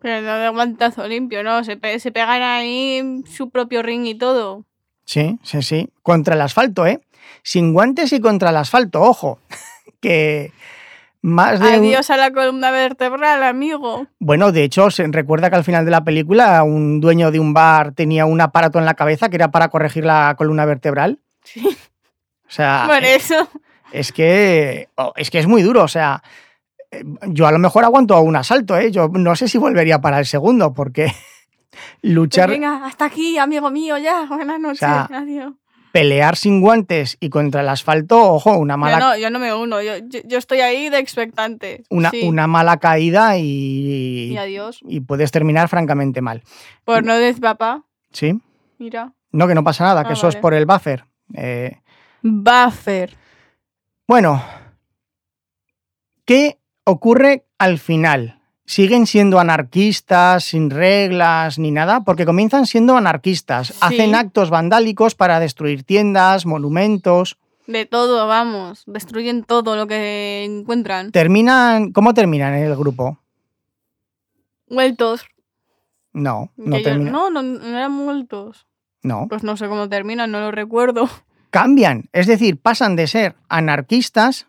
Pero 0.00 0.22
no 0.26 0.34
de 0.38 0.48
guantazo 0.48 1.06
limpio, 1.06 1.42
¿no? 1.42 1.62
Se, 1.62 1.76
pe- 1.76 2.00
se 2.00 2.10
pegan 2.10 2.42
ahí 2.42 3.22
su 3.26 3.50
propio 3.50 3.82
ring 3.82 4.06
y 4.06 4.14
todo. 4.16 4.64
Sí, 5.04 5.38
sí, 5.42 5.62
sí. 5.62 5.90
Contra 6.02 6.34
el 6.34 6.40
asfalto, 6.40 6.86
¿eh? 6.86 7.00
Sin 7.42 7.72
guantes 7.72 8.12
y 8.12 8.20
contra 8.20 8.50
el 8.50 8.56
asfalto, 8.56 9.02
ojo. 9.02 9.38
que 10.00 10.52
más 11.22 11.60
de... 11.60 11.66
un- 11.68 11.74
Adiós 11.86 12.10
a 12.10 12.16
la 12.16 12.30
columna 12.32 12.70
vertebral, 12.70 13.42
amigo. 13.42 14.06
Bueno, 14.18 14.52
de 14.52 14.64
hecho, 14.64 14.90
se 14.90 15.06
recuerda 15.08 15.50
que 15.50 15.56
al 15.56 15.64
final 15.64 15.84
de 15.84 15.90
la 15.90 16.04
película 16.04 16.62
un 16.62 17.00
dueño 17.00 17.30
de 17.30 17.38
un 17.40 17.52
bar 17.52 17.92
tenía 17.92 18.24
un 18.26 18.40
aparato 18.40 18.78
en 18.78 18.84
la 18.86 18.94
cabeza 18.94 19.28
que 19.28 19.36
era 19.36 19.50
para 19.50 19.68
corregir 19.68 20.04
la 20.04 20.34
columna 20.38 20.64
vertebral. 20.64 21.18
Sí. 21.44 21.66
O 21.66 22.50
sea, 22.52 22.84
Por 22.86 23.04
eh, 23.04 23.14
eso. 23.16 23.48
es 23.92 24.12
que 24.12 24.88
oh, 24.96 25.12
es 25.16 25.30
que 25.30 25.38
es 25.38 25.46
muy 25.46 25.62
duro, 25.62 25.82
o 25.84 25.88
sea, 25.88 26.22
eh, 26.90 27.04
yo 27.28 27.46
a 27.46 27.52
lo 27.52 27.58
mejor 27.58 27.84
aguanto 27.84 28.20
un 28.20 28.34
asalto, 28.36 28.76
¿eh? 28.76 28.90
Yo 28.90 29.08
no 29.08 29.36
sé 29.36 29.46
si 29.46 29.56
volvería 29.58 30.00
para 30.00 30.18
el 30.18 30.26
segundo 30.26 30.72
porque 30.74 31.06
Pues 31.70 32.12
luchar, 32.14 32.50
venga, 32.50 32.84
hasta 32.84 33.04
aquí, 33.04 33.38
amigo 33.38 33.70
mío, 33.70 33.96
ya. 33.98 34.26
Buenas 34.26 34.58
noches. 34.58 34.80
sea, 34.80 35.08
adiós. 35.12 35.52
Pelear 35.92 36.36
sin 36.36 36.60
guantes 36.60 37.16
y 37.20 37.30
contra 37.30 37.62
el 37.62 37.68
asfalto, 37.68 38.20
ojo, 38.32 38.56
una 38.56 38.74
Yo 38.74 38.78
mala 38.78 38.98
no, 38.98 39.16
yo 39.16 39.30
no 39.30 39.38
me 39.38 39.52
uno. 39.54 39.82
Yo, 39.82 39.96
yo, 39.98 40.20
yo 40.24 40.38
estoy 40.38 40.60
ahí 40.60 40.88
de 40.88 40.98
expectante. 40.98 41.82
una, 41.90 42.10
Sí. 42.10 42.22
una 42.22 42.46
mala 42.46 42.76
caída 42.78 43.36
y, 43.38 44.30
Y 44.32 44.36
adiós. 44.36 44.80
y 44.82 45.00
puedes 45.00 45.30
terminar 45.32 45.68
francamente 45.68 46.20
mal. 46.20 46.42
Pues 46.84 47.02
no 47.04 47.16
des 47.16 47.40
papá. 47.40 47.84
¿Sí? 48.12 48.40
Mira. 48.78 49.12
No, 49.32 49.46
que 49.48 49.54
no 49.54 49.62
pasa 49.64 49.84
nada, 49.84 50.02
que 50.04 50.10
Ah, 50.10 50.14
eso 50.14 50.28
es 50.28 50.36
por 50.36 50.54
el 50.54 50.66
buffer. 50.66 51.04
Eh, 51.34 51.78
Buffer. 52.22 53.16
Bueno, 54.06 54.42
¿qué 56.24 56.58
ocurre 56.84 57.46
al 57.58 57.78
final? 57.78 58.39
¿Siguen 58.70 59.08
siendo 59.08 59.40
anarquistas, 59.40 60.44
sin 60.44 60.70
reglas 60.70 61.58
ni 61.58 61.72
nada? 61.72 62.04
Porque 62.04 62.24
comienzan 62.24 62.66
siendo 62.66 62.96
anarquistas. 62.96 63.66
Sí. 63.66 63.74
Hacen 63.80 64.14
actos 64.14 64.48
vandálicos 64.48 65.16
para 65.16 65.40
destruir 65.40 65.82
tiendas, 65.82 66.46
monumentos. 66.46 67.36
De 67.66 67.84
todo, 67.84 68.28
vamos. 68.28 68.84
Destruyen 68.86 69.42
todo 69.42 69.74
lo 69.74 69.88
que 69.88 70.44
encuentran. 70.44 71.10
Terminan. 71.10 71.90
¿Cómo 71.90 72.14
terminan 72.14 72.54
el 72.54 72.76
grupo? 72.76 73.18
Muertos. 74.68 75.26
No, 76.12 76.52
no 76.56 76.80
terminan. 76.80 77.12
no, 77.12 77.28
no, 77.28 77.42
no 77.42 77.76
eran 77.76 77.90
muertos. 77.90 78.68
no. 79.02 79.26
Pues 79.28 79.42
no 79.42 79.56
sé 79.56 79.66
cómo 79.66 79.88
terminan, 79.88 80.30
no 80.30 80.38
lo 80.38 80.52
recuerdo. 80.52 81.10
cambian, 81.50 82.08
es 82.12 82.28
decir, 82.28 82.56
pasan 82.56 82.94
de 82.94 83.08
ser 83.08 83.34
anarquistas 83.48 84.46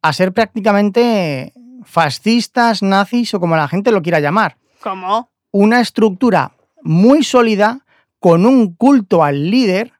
a 0.00 0.14
ser 0.14 0.32
prácticamente 0.32 1.52
fascistas, 1.90 2.82
nazis 2.82 3.34
o 3.34 3.40
como 3.40 3.56
la 3.56 3.68
gente 3.68 3.90
lo 3.90 4.02
quiera 4.02 4.20
llamar. 4.20 4.56
¿Cómo? 4.80 5.30
Una 5.50 5.80
estructura 5.80 6.52
muy 6.82 7.24
sólida 7.24 7.84
con 8.18 8.46
un 8.46 8.74
culto 8.74 9.24
al 9.24 9.50
líder. 9.50 9.92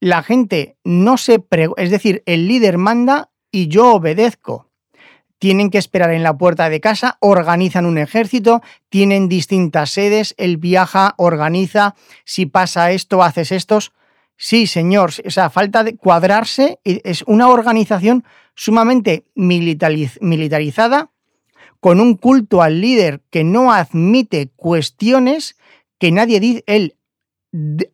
La 0.00 0.22
gente 0.22 0.76
no 0.84 1.16
se... 1.16 1.38
pre- 1.40 1.70
es 1.76 1.90
decir, 1.90 2.22
el 2.26 2.46
líder 2.46 2.78
manda 2.78 3.30
y 3.50 3.68
yo 3.68 3.94
obedezco. 3.94 4.66
Tienen 5.40 5.70
que 5.70 5.78
esperar 5.78 6.10
en 6.10 6.24
la 6.24 6.36
puerta 6.36 6.68
de 6.68 6.80
casa, 6.80 7.16
organizan 7.20 7.86
un 7.86 7.96
ejército, 7.96 8.60
tienen 8.88 9.28
distintas 9.28 9.90
sedes, 9.90 10.34
él 10.36 10.56
viaja, 10.56 11.14
organiza, 11.16 11.94
si 12.24 12.46
pasa 12.46 12.90
esto, 12.90 13.22
haces 13.22 13.52
estos. 13.52 13.92
Sí, 14.40 14.68
señor, 14.68 15.10
o 15.26 15.30
sea, 15.30 15.50
falta 15.50 15.82
de 15.82 15.96
cuadrarse, 15.96 16.78
es 16.84 17.22
una 17.26 17.48
organización 17.48 18.24
sumamente 18.54 19.24
militariz- 19.34 20.16
militarizada, 20.20 21.10
con 21.80 22.00
un 22.00 22.14
culto 22.16 22.62
al 22.62 22.80
líder 22.80 23.20
que 23.30 23.42
no 23.42 23.72
admite 23.72 24.48
cuestiones, 24.54 25.56
que 25.98 26.12
nadie 26.12 26.38
dice, 26.38 26.62
él 26.66 26.96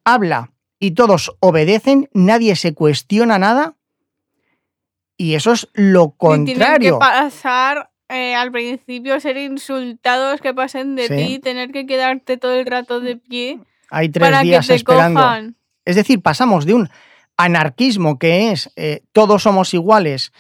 habla 0.05 0.53
y 0.79 0.91
todos 0.91 1.35
obedecen, 1.41 2.11
nadie 2.13 2.57
se 2.57 2.75
cuestiona 2.75 3.39
nada, 3.39 3.77
y 5.17 5.35
eso 5.35 5.53
es 5.53 5.69
lo 5.73 6.15
Y 6.19 6.19
tienen 6.19 6.45
que 6.47 6.53
contrario. 6.55 6.99
pasar 6.99 7.91
eh, 8.11 8.35
al 8.35 8.53
principio, 8.53 9.19
ser 9.19 9.39
insultados, 9.39 10.43
que 10.43 10.53
pasen 10.53 10.95
de 10.95 11.09
Sí. 11.09 11.17
ti, 11.17 11.39
tener 11.39 11.73
que 11.73 11.87
quedarte 11.87 12.37
todo 12.37 12.55
el 12.55 12.67
rato 12.67 13.01
de 13.01 13.17
pie 13.17 13.61
Hay 13.91 14.11
tres 14.11 14.29
para 14.29 14.41
que 14.43 14.49
días 14.49 14.67
te 14.67 14.75
esperando. 14.75 15.21
cojan. 15.21 15.57
Es 15.85 15.97
decir, 15.97 16.23
pasamos 16.23 16.65
de 16.67 16.75
un 16.75 16.89
anarquismo 17.37 18.19
que 18.19 18.53
es 18.53 18.71
eh, 18.77 19.03
todos 19.13 19.43
somos 19.43 19.75
iguales, 19.75 20.33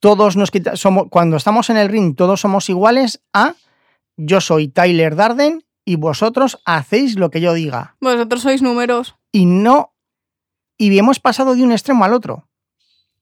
todos 0.00 0.36
nos 0.36 0.50
quita- 0.50 0.76
somos, 0.76 1.04
cuando 1.10 1.36
estamos 1.36 1.70
en 1.70 1.76
el 1.76 1.88
ring 1.88 2.14
todos 2.16 2.40
somos 2.40 2.68
iguales, 2.68 3.22
a 3.32 3.54
yo 4.16 4.40
soy 4.40 4.68
Tyler 4.68 5.16
Darden 5.16 5.64
y 5.84 5.96
vosotros 5.96 6.60
hacéis 6.64 7.16
lo 7.16 7.30
que 7.30 7.40
yo 7.40 7.52
diga. 7.54 7.96
Vosotros 8.00 8.42
sois 8.42 8.62
números. 8.62 9.16
Y 9.32 9.46
no. 9.46 9.92
Y 10.78 10.96
hemos 10.98 11.20
pasado 11.20 11.54
de 11.54 11.62
un 11.62 11.72
extremo 11.72 12.04
al 12.04 12.14
otro. 12.14 12.48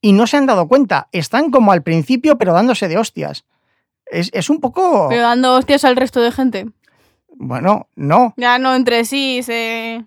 Y 0.01 0.13
no 0.13 0.27
se 0.27 0.37
han 0.37 0.45
dado 0.45 0.67
cuenta. 0.67 1.07
Están 1.11 1.49
como 1.51 1.71
al 1.71 1.83
principio, 1.83 2.37
pero 2.37 2.53
dándose 2.53 2.87
de 2.87 2.97
hostias. 2.97 3.45
Es, 4.05 4.29
es 4.33 4.49
un 4.49 4.59
poco. 4.59 5.07
Pero 5.09 5.23
dando 5.23 5.53
hostias 5.55 5.83
al 5.85 5.95
resto 5.95 6.21
de 6.21 6.31
gente. 6.31 6.65
Bueno, 7.35 7.87
no. 7.95 8.33
Ya 8.37 8.59
no 8.59 8.75
entre 8.75 9.05
sí, 9.05 9.41
se... 9.43 10.05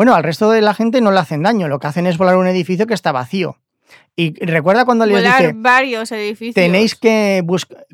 Bueno, 0.00 0.14
al 0.14 0.24
resto 0.24 0.48
de 0.48 0.62
la 0.62 0.72
gente 0.72 1.02
no 1.02 1.10
le 1.12 1.20
hacen 1.20 1.42
daño. 1.42 1.68
Lo 1.68 1.78
que 1.78 1.86
hacen 1.86 2.06
es 2.06 2.16
volar 2.16 2.38
un 2.38 2.46
edificio 2.46 2.86
que 2.86 2.94
está 2.94 3.12
vacío. 3.12 3.58
Y 4.16 4.32
recuerda 4.42 4.86
cuando 4.86 5.04
les 5.04 5.18
volar 5.18 5.42
dice. 5.42 5.52
varios 5.54 6.10
edificios. 6.10 6.54
tenéis 6.54 6.94
que 6.94 7.44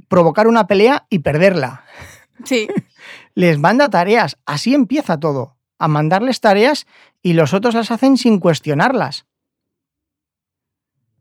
provocar 0.06 0.46
una 0.46 0.68
pelea 0.68 1.08
y 1.10 1.18
perderla. 1.18 1.84
Sí. 2.44 2.68
Les 3.34 3.58
manda 3.58 3.90
tareas, 3.90 4.38
así 4.46 4.72
empieza 4.72 5.18
todo, 5.18 5.56
a 5.80 5.88
mandarles 5.88 6.40
tareas 6.40 6.86
y 7.22 7.32
los 7.32 7.52
otros 7.52 7.74
las 7.74 7.90
hacen 7.90 8.18
sin 8.18 8.38
cuestionarlas. 8.38 9.26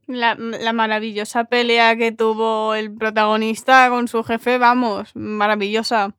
La, 0.05 0.35
la 0.35 0.71
maravillosa 0.71 1.45
pelea 1.45 1.95
que 1.95 2.11
tuvo 2.11 2.75
el 2.75 2.93
protagonista 2.93 3.89
con 3.89 4.07
su 4.07 4.23
jefe, 4.23 4.59
vamos, 4.59 5.09
maravillosa. 5.15 6.13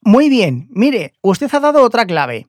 Muy 0.00 0.30
bien, 0.30 0.66
mire, 0.70 1.12
usted 1.20 1.54
ha 1.54 1.60
dado 1.60 1.82
otra 1.82 2.06
clave. 2.06 2.48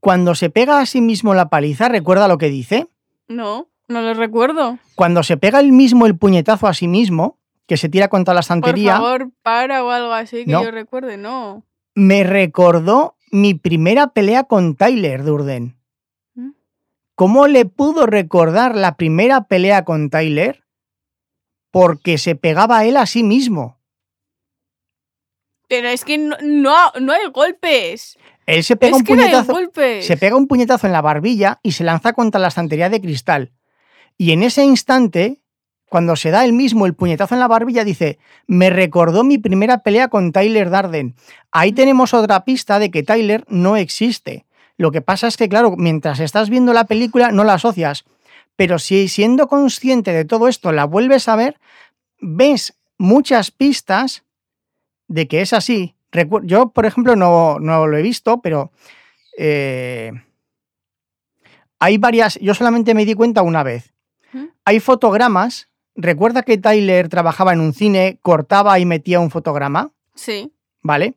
Cuando 0.00 0.34
se 0.34 0.50
pega 0.50 0.80
a 0.80 0.86
sí 0.86 1.00
mismo 1.00 1.34
la 1.34 1.48
paliza, 1.48 1.88
¿recuerda 1.88 2.28
lo 2.28 2.38
que 2.38 2.48
dice? 2.48 2.86
No, 3.26 3.68
no 3.88 4.00
lo 4.02 4.14
recuerdo. 4.14 4.78
Cuando 4.94 5.22
se 5.22 5.36
pega 5.36 5.60
el 5.60 5.72
mismo 5.72 6.06
el 6.06 6.16
puñetazo 6.16 6.66
a 6.66 6.74
sí 6.74 6.86
mismo, 6.88 7.38
que 7.66 7.76
se 7.76 7.88
tira 7.88 8.08
contra 8.08 8.32
la 8.34 8.38
Por 8.38 8.42
estantería, 8.44 8.96
favor, 8.96 9.30
para 9.42 9.84
o 9.84 9.90
algo 9.90 10.12
así 10.12 10.44
que 10.44 10.52
No. 10.52 10.62
yo 10.64 10.70
recuerde, 10.70 11.16
no. 11.16 11.64
me 11.94 12.22
recordó 12.24 13.16
mi 13.30 13.54
primera 13.54 14.08
pelea 14.08 14.44
con 14.44 14.76
Tyler 14.76 15.22
Durden. 15.24 15.76
¿Mm? 16.34 16.50
¿Cómo 17.14 17.46
le 17.48 17.66
pudo 17.66 18.06
recordar 18.06 18.74
la 18.76 18.96
primera 18.96 19.44
pelea 19.44 19.84
con 19.84 20.08
Tyler? 20.10 20.64
Porque 21.70 22.16
se 22.18 22.34
pegaba 22.36 22.84
él 22.86 22.96
a 22.96 23.04
sí 23.04 23.22
mismo. 23.22 23.78
Pero 25.68 25.88
es 25.88 26.04
que 26.04 26.16
no, 26.16 26.36
no, 26.42 26.72
no 27.00 27.12
hay 27.12 27.26
golpes. 27.30 28.16
Él 28.48 28.64
se 28.64 28.76
pega 28.76 28.96
es 28.96 29.00
un 29.00 29.04
que 29.04 29.14
puñetazo. 29.14 29.54
se 30.00 30.16
pega 30.16 30.34
un 30.34 30.46
puñetazo 30.46 30.86
en 30.86 30.94
la 30.94 31.02
barbilla 31.02 31.60
y 31.62 31.72
se 31.72 31.84
lanza 31.84 32.14
contra 32.14 32.40
la 32.40 32.48
estantería 32.48 32.88
de 32.88 32.98
cristal. 32.98 33.52
Y 34.16 34.32
en 34.32 34.42
ese 34.42 34.64
instante, 34.64 35.42
cuando 35.90 36.16
se 36.16 36.30
da 36.30 36.46
él 36.46 36.54
mismo 36.54 36.86
el 36.86 36.94
puñetazo 36.94 37.34
en 37.34 37.40
la 37.40 37.48
barbilla, 37.48 37.84
dice, 37.84 38.18
me 38.46 38.70
recordó 38.70 39.22
mi 39.22 39.36
primera 39.36 39.82
pelea 39.82 40.08
con 40.08 40.32
Tyler 40.32 40.70
Darden. 40.70 41.14
Ahí 41.52 41.72
tenemos 41.72 42.14
otra 42.14 42.46
pista 42.46 42.78
de 42.78 42.90
que 42.90 43.02
Tyler 43.02 43.44
no 43.48 43.76
existe. 43.76 44.46
Lo 44.78 44.92
que 44.92 45.02
pasa 45.02 45.26
es 45.26 45.36
que, 45.36 45.50
claro, 45.50 45.76
mientras 45.76 46.18
estás 46.18 46.48
viendo 46.48 46.72
la 46.72 46.84
película 46.84 47.30
no 47.32 47.44
la 47.44 47.52
asocias. 47.52 48.06
Pero 48.56 48.78
si 48.78 49.08
siendo 49.08 49.48
consciente 49.48 50.12
de 50.12 50.24
todo 50.24 50.48
esto 50.48 50.72
la 50.72 50.86
vuelves 50.86 51.28
a 51.28 51.36
ver, 51.36 51.60
ves 52.18 52.78
muchas 52.96 53.50
pistas 53.50 54.24
de 55.06 55.28
que 55.28 55.42
es 55.42 55.52
así. 55.52 55.97
Yo, 56.44 56.70
por 56.70 56.86
ejemplo, 56.86 57.16
no, 57.16 57.58
no 57.60 57.86
lo 57.86 57.96
he 57.96 58.02
visto, 58.02 58.40
pero 58.40 58.72
eh, 59.36 60.10
hay 61.78 61.98
varias, 61.98 62.38
yo 62.40 62.54
solamente 62.54 62.94
me 62.94 63.04
di 63.04 63.14
cuenta 63.14 63.42
una 63.42 63.62
vez. 63.62 63.92
¿Mm? 64.32 64.44
Hay 64.64 64.80
fotogramas. 64.80 65.68
Recuerda 65.94 66.42
que 66.42 66.58
Tyler 66.58 67.08
trabajaba 67.08 67.52
en 67.52 67.60
un 67.60 67.72
cine, 67.74 68.18
cortaba 68.22 68.78
y 68.78 68.84
metía 68.84 69.20
un 69.20 69.30
fotograma, 69.30 69.90
Sí. 70.14 70.52
¿vale? 70.82 71.14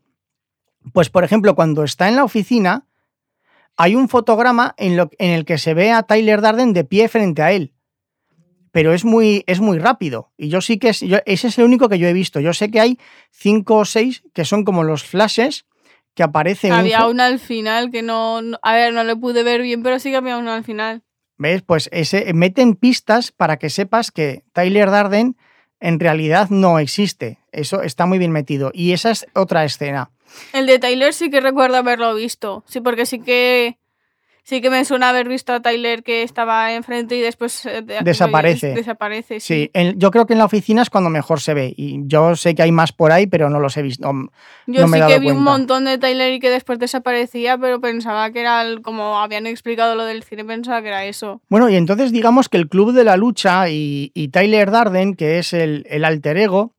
Pues, 0.93 1.09
por 1.09 1.23
ejemplo, 1.23 1.55
cuando 1.55 1.83
está 1.83 2.07
en 2.09 2.15
la 2.15 2.23
oficina, 2.23 2.87
hay 3.77 3.95
un 3.95 4.09
fotograma 4.09 4.73
en, 4.77 4.97
lo- 4.97 5.09
en 5.19 5.31
el 5.31 5.45
que 5.45 5.57
se 5.59 5.73
ve 5.75 5.91
a 5.91 6.03
Tyler 6.03 6.41
Darden 6.41 6.73
de 6.73 6.83
pie 6.83 7.07
frente 7.07 7.41
a 7.43 7.51
él. 7.51 7.73
Pero 8.71 8.93
es 8.93 9.03
muy, 9.05 9.43
es 9.47 9.59
muy 9.59 9.79
rápido. 9.79 10.31
Y 10.37 10.49
yo 10.49 10.61
sí 10.61 10.77
que 10.79 10.89
es, 10.89 11.01
yo- 11.01 11.19
ese 11.25 11.47
es 11.49 11.57
el 11.57 11.65
único 11.65 11.89
que 11.89 11.99
yo 11.99 12.07
he 12.07 12.13
visto. 12.13 12.39
Yo 12.39 12.53
sé 12.53 12.71
que 12.71 12.79
hay 12.79 12.97
cinco 13.31 13.77
o 13.77 13.85
seis 13.85 14.23
que 14.33 14.45
son 14.45 14.63
como 14.63 14.83
los 14.83 15.03
flashes 15.03 15.65
que 16.15 16.23
aparecen. 16.23 16.71
un 16.73 16.79
Había 16.79 16.99
fo- 17.01 17.09
una 17.11 17.25
al 17.25 17.39
final 17.39 17.91
que 17.91 18.01
no, 18.01 18.41
no- 18.41 18.57
A 18.61 18.73
ver, 18.73 18.93
no 18.93 19.03
le 19.03 19.15
pude 19.15 19.43
ver 19.43 19.61
bien, 19.61 19.83
pero 19.83 19.99
sí 19.99 20.09
que 20.11 20.17
había 20.17 20.37
una 20.37 20.55
al 20.55 20.63
final. 20.63 21.03
¿Ves? 21.37 21.63
Pues 21.63 21.89
ese, 21.91 22.33
meten 22.33 22.75
pistas 22.75 23.31
para 23.31 23.57
que 23.57 23.69
sepas 23.69 24.11
que 24.11 24.43
Tyler 24.53 24.89
Darden 24.91 25.35
en 25.79 25.99
realidad 25.99 26.49
no 26.49 26.77
existe. 26.79 27.39
Eso 27.51 27.81
está 27.81 28.05
muy 28.05 28.19
bien 28.19 28.31
metido. 28.31 28.71
Y 28.73 28.91
esa 28.93 29.09
es 29.11 29.25
otra 29.33 29.65
escena. 29.65 30.11
El 30.53 30.65
de 30.67 30.79
Tyler 30.79 31.13
sí 31.13 31.29
que 31.29 31.41
recuerdo 31.41 31.77
haberlo 31.77 32.13
visto. 32.15 32.63
Sí, 32.67 32.79
porque 32.79 33.05
sí 33.05 33.19
que. 33.19 33.77
Sí 34.43 34.59
que 34.59 34.69
me 34.71 34.83
suena 34.85 35.09
haber 35.09 35.29
visto 35.29 35.53
a 35.53 35.61
Tyler 35.61 36.01
que 36.03 36.23
estaba 36.23 36.73
enfrente 36.73 37.15
y 37.15 37.21
después 37.21 37.63
eh, 37.67 37.83
de- 37.83 37.99
Desaparece. 38.01 38.73
Desaparece, 38.73 39.39
Sí, 39.39 39.53
sí. 39.65 39.71
en- 39.73 39.99
yo 39.99 40.09
creo 40.09 40.25
que 40.25 40.33
en 40.33 40.39
la 40.39 40.45
oficina 40.45 40.81
es 40.81 40.89
cuando 40.89 41.09
mejor 41.11 41.39
se 41.41 41.53
ve. 41.53 41.73
Y 41.77 41.99
yo 42.07 42.35
sé 42.35 42.55
que 42.55 42.63
hay 42.63 42.71
más 42.71 42.91
por 42.91 43.11
ahí, 43.11 43.27
pero 43.27 43.49
no 43.51 43.59
los 43.59 43.77
he 43.77 43.83
visto. 43.83 44.11
Yo 44.67 44.81
no 44.81 44.87
me 44.87 44.97
he 44.97 44.99
sí 44.99 44.99
dado 44.99 45.11
que 45.13 45.19
vi 45.19 45.29
un 45.29 45.43
montón 45.43 45.85
de 45.85 45.97
Tyler 45.99 46.33
y 46.33 46.39
que 46.39 46.49
después 46.49 46.79
desaparecía, 46.79 47.57
pero 47.59 47.79
pensaba 47.79 48.31
que 48.31 48.41
era 48.41 48.63
el- 48.63 48.81
como 48.81 49.19
habían 49.21 49.45
explicado 49.45 49.95
lo 49.95 50.05
del 50.05 50.23
cine, 50.23 50.43
pensaba 50.43 50.81
que 50.81 50.87
era 50.87 51.05
eso. 51.05 51.41
Bueno, 51.47 51.69
y 51.69 51.75
entonces 51.75 52.11
digamos 52.11 52.49
que 52.49 52.57
el 52.57 52.67
Club 52.67 52.93
de 52.93 53.03
la 53.03 53.17
Lucha 53.17 53.69
y, 53.69 54.11
y 54.15 54.29
Tyler 54.29 54.71
Darden, 54.71 55.13
que 55.15 55.37
es 55.39 55.53
el, 55.53 55.85
el 55.89 56.03
alter 56.03 56.37
ego, 56.37 56.73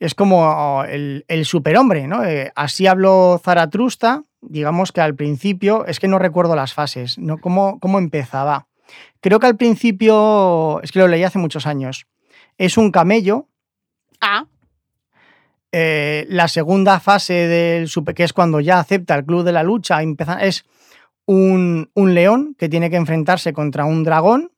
es 0.00 0.14
como 0.14 0.84
el, 0.84 1.24
el 1.28 1.44
superhombre, 1.44 2.06
¿no? 2.06 2.24
Eh, 2.24 2.52
así 2.54 2.86
habló 2.86 3.40
Zaratrusta, 3.42 4.22
digamos 4.40 4.92
que 4.92 5.00
al 5.00 5.14
principio, 5.14 5.84
es 5.86 5.98
que 6.00 6.08
no 6.08 6.18
recuerdo 6.18 6.54
las 6.56 6.72
fases, 6.74 7.18
¿no? 7.18 7.38
¿Cómo, 7.38 7.78
cómo 7.80 7.98
empezaba? 7.98 8.68
Creo 9.20 9.40
que 9.40 9.46
al 9.46 9.56
principio, 9.56 10.80
es 10.82 10.92
que 10.92 11.00
lo 11.00 11.08
leí 11.08 11.24
hace 11.24 11.38
muchos 11.38 11.66
años, 11.66 12.06
es 12.56 12.76
un 12.78 12.90
camello, 12.90 13.46
Ah, 14.20 14.46
eh, 15.70 16.26
la 16.28 16.48
segunda 16.48 16.98
fase 16.98 17.34
del 17.46 17.88
super, 17.88 18.14
que 18.14 18.24
es 18.24 18.32
cuando 18.32 18.60
ya 18.60 18.80
acepta 18.80 19.14
el 19.14 19.24
Club 19.24 19.44
de 19.44 19.52
la 19.52 19.62
Lucha, 19.62 20.02
empieza- 20.02 20.42
es 20.42 20.64
un, 21.26 21.90
un 21.94 22.14
león 22.14 22.56
que 22.58 22.68
tiene 22.68 22.90
que 22.90 22.96
enfrentarse 22.96 23.52
contra 23.52 23.84
un 23.84 24.02
dragón 24.02 24.50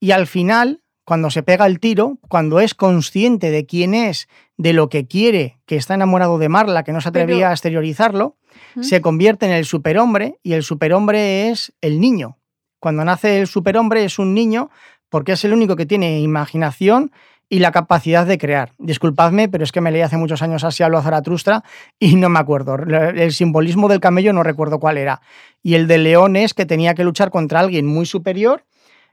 y 0.00 0.12
al 0.12 0.26
final, 0.26 0.80
cuando 1.04 1.30
se 1.30 1.42
pega 1.42 1.66
el 1.66 1.80
tiro, 1.80 2.18
cuando 2.28 2.60
es 2.60 2.74
consciente 2.74 3.50
de 3.50 3.66
quién 3.66 3.94
es, 3.94 4.26
de 4.58 4.72
lo 4.74 4.88
que 4.90 5.06
quiere, 5.06 5.58
que 5.66 5.76
está 5.76 5.94
enamorado 5.94 6.36
de 6.38 6.48
Marla, 6.50 6.82
que 6.82 6.92
no 6.92 7.00
se 7.00 7.08
atrevía 7.08 7.36
Pero- 7.36 7.48
a 7.48 7.52
exteriorizarlo, 7.52 8.36
¿Mm? 8.74 8.82
se 8.82 9.00
convierte 9.00 9.46
en 9.46 9.52
el 9.52 9.64
superhombre 9.64 10.38
y 10.42 10.52
el 10.52 10.62
superhombre 10.64 11.48
es 11.48 11.72
el 11.80 12.00
niño. 12.00 12.36
Cuando 12.80 13.04
nace 13.04 13.40
el 13.40 13.46
superhombre 13.46 14.04
es 14.04 14.18
un 14.18 14.34
niño, 14.34 14.68
porque 15.08 15.32
es 15.32 15.44
el 15.44 15.52
único 15.54 15.74
que 15.76 15.86
tiene 15.86 16.20
imaginación 16.20 17.12
y 17.48 17.60
la 17.60 17.72
capacidad 17.72 18.26
de 18.26 18.36
crear. 18.36 18.74
Disculpadme, 18.78 19.48
pero 19.48 19.64
es 19.64 19.72
que 19.72 19.80
me 19.80 19.90
leí 19.90 20.02
hace 20.02 20.16
muchos 20.18 20.42
años 20.42 20.64
así 20.64 20.82
a 20.82 21.02
Zaratustra 21.02 21.64
y 21.98 22.16
no 22.16 22.28
me 22.28 22.38
acuerdo. 22.38 22.76
El 22.76 23.32
simbolismo 23.32 23.88
del 23.88 24.00
camello 24.00 24.32
no 24.34 24.42
recuerdo 24.42 24.78
cuál 24.80 24.98
era. 24.98 25.22
Y 25.62 25.74
el 25.74 25.86
de 25.86 25.98
león 25.98 26.36
es 26.36 26.52
que 26.52 26.66
tenía 26.66 26.94
que 26.94 27.04
luchar 27.04 27.30
contra 27.30 27.60
alguien 27.60 27.86
muy 27.86 28.04
superior, 28.06 28.64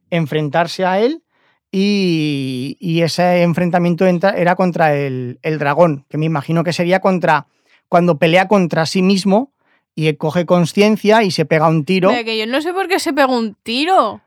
enfrentarse 0.09 0.85
a 0.85 0.99
él 0.99 1.23
y, 1.77 3.01
ese 3.01 3.41
enfrentamiento 3.41 4.05
era 4.05 4.55
contra 4.55 4.95
el, 4.95 5.39
el, 5.41 5.59
dragón, 5.59 6.05
que 6.09 6.17
me 6.17 6.25
imagino 6.25 6.63
que 6.63 6.71
sería 6.71 7.01
contra 7.01 7.47
cuando 7.89 8.17
pelea 8.17 8.47
contra 8.47 8.85
sí 8.85 9.01
mismo 9.01 9.51
y 9.93 10.13
coge 10.13 10.45
conciencia 10.45 11.23
y 11.23 11.31
se 11.31 11.43
pega 11.43 11.67
un 11.67 11.83
tiro. 11.83 12.11
que 12.11 12.37
yo 12.37 12.47
no 12.47 12.61
sé 12.61 12.73
por 12.73 12.87
qué 12.87 12.99
se 12.99 13.11
pega 13.11 13.27
un 13.27 13.55
tiro. 13.55 14.21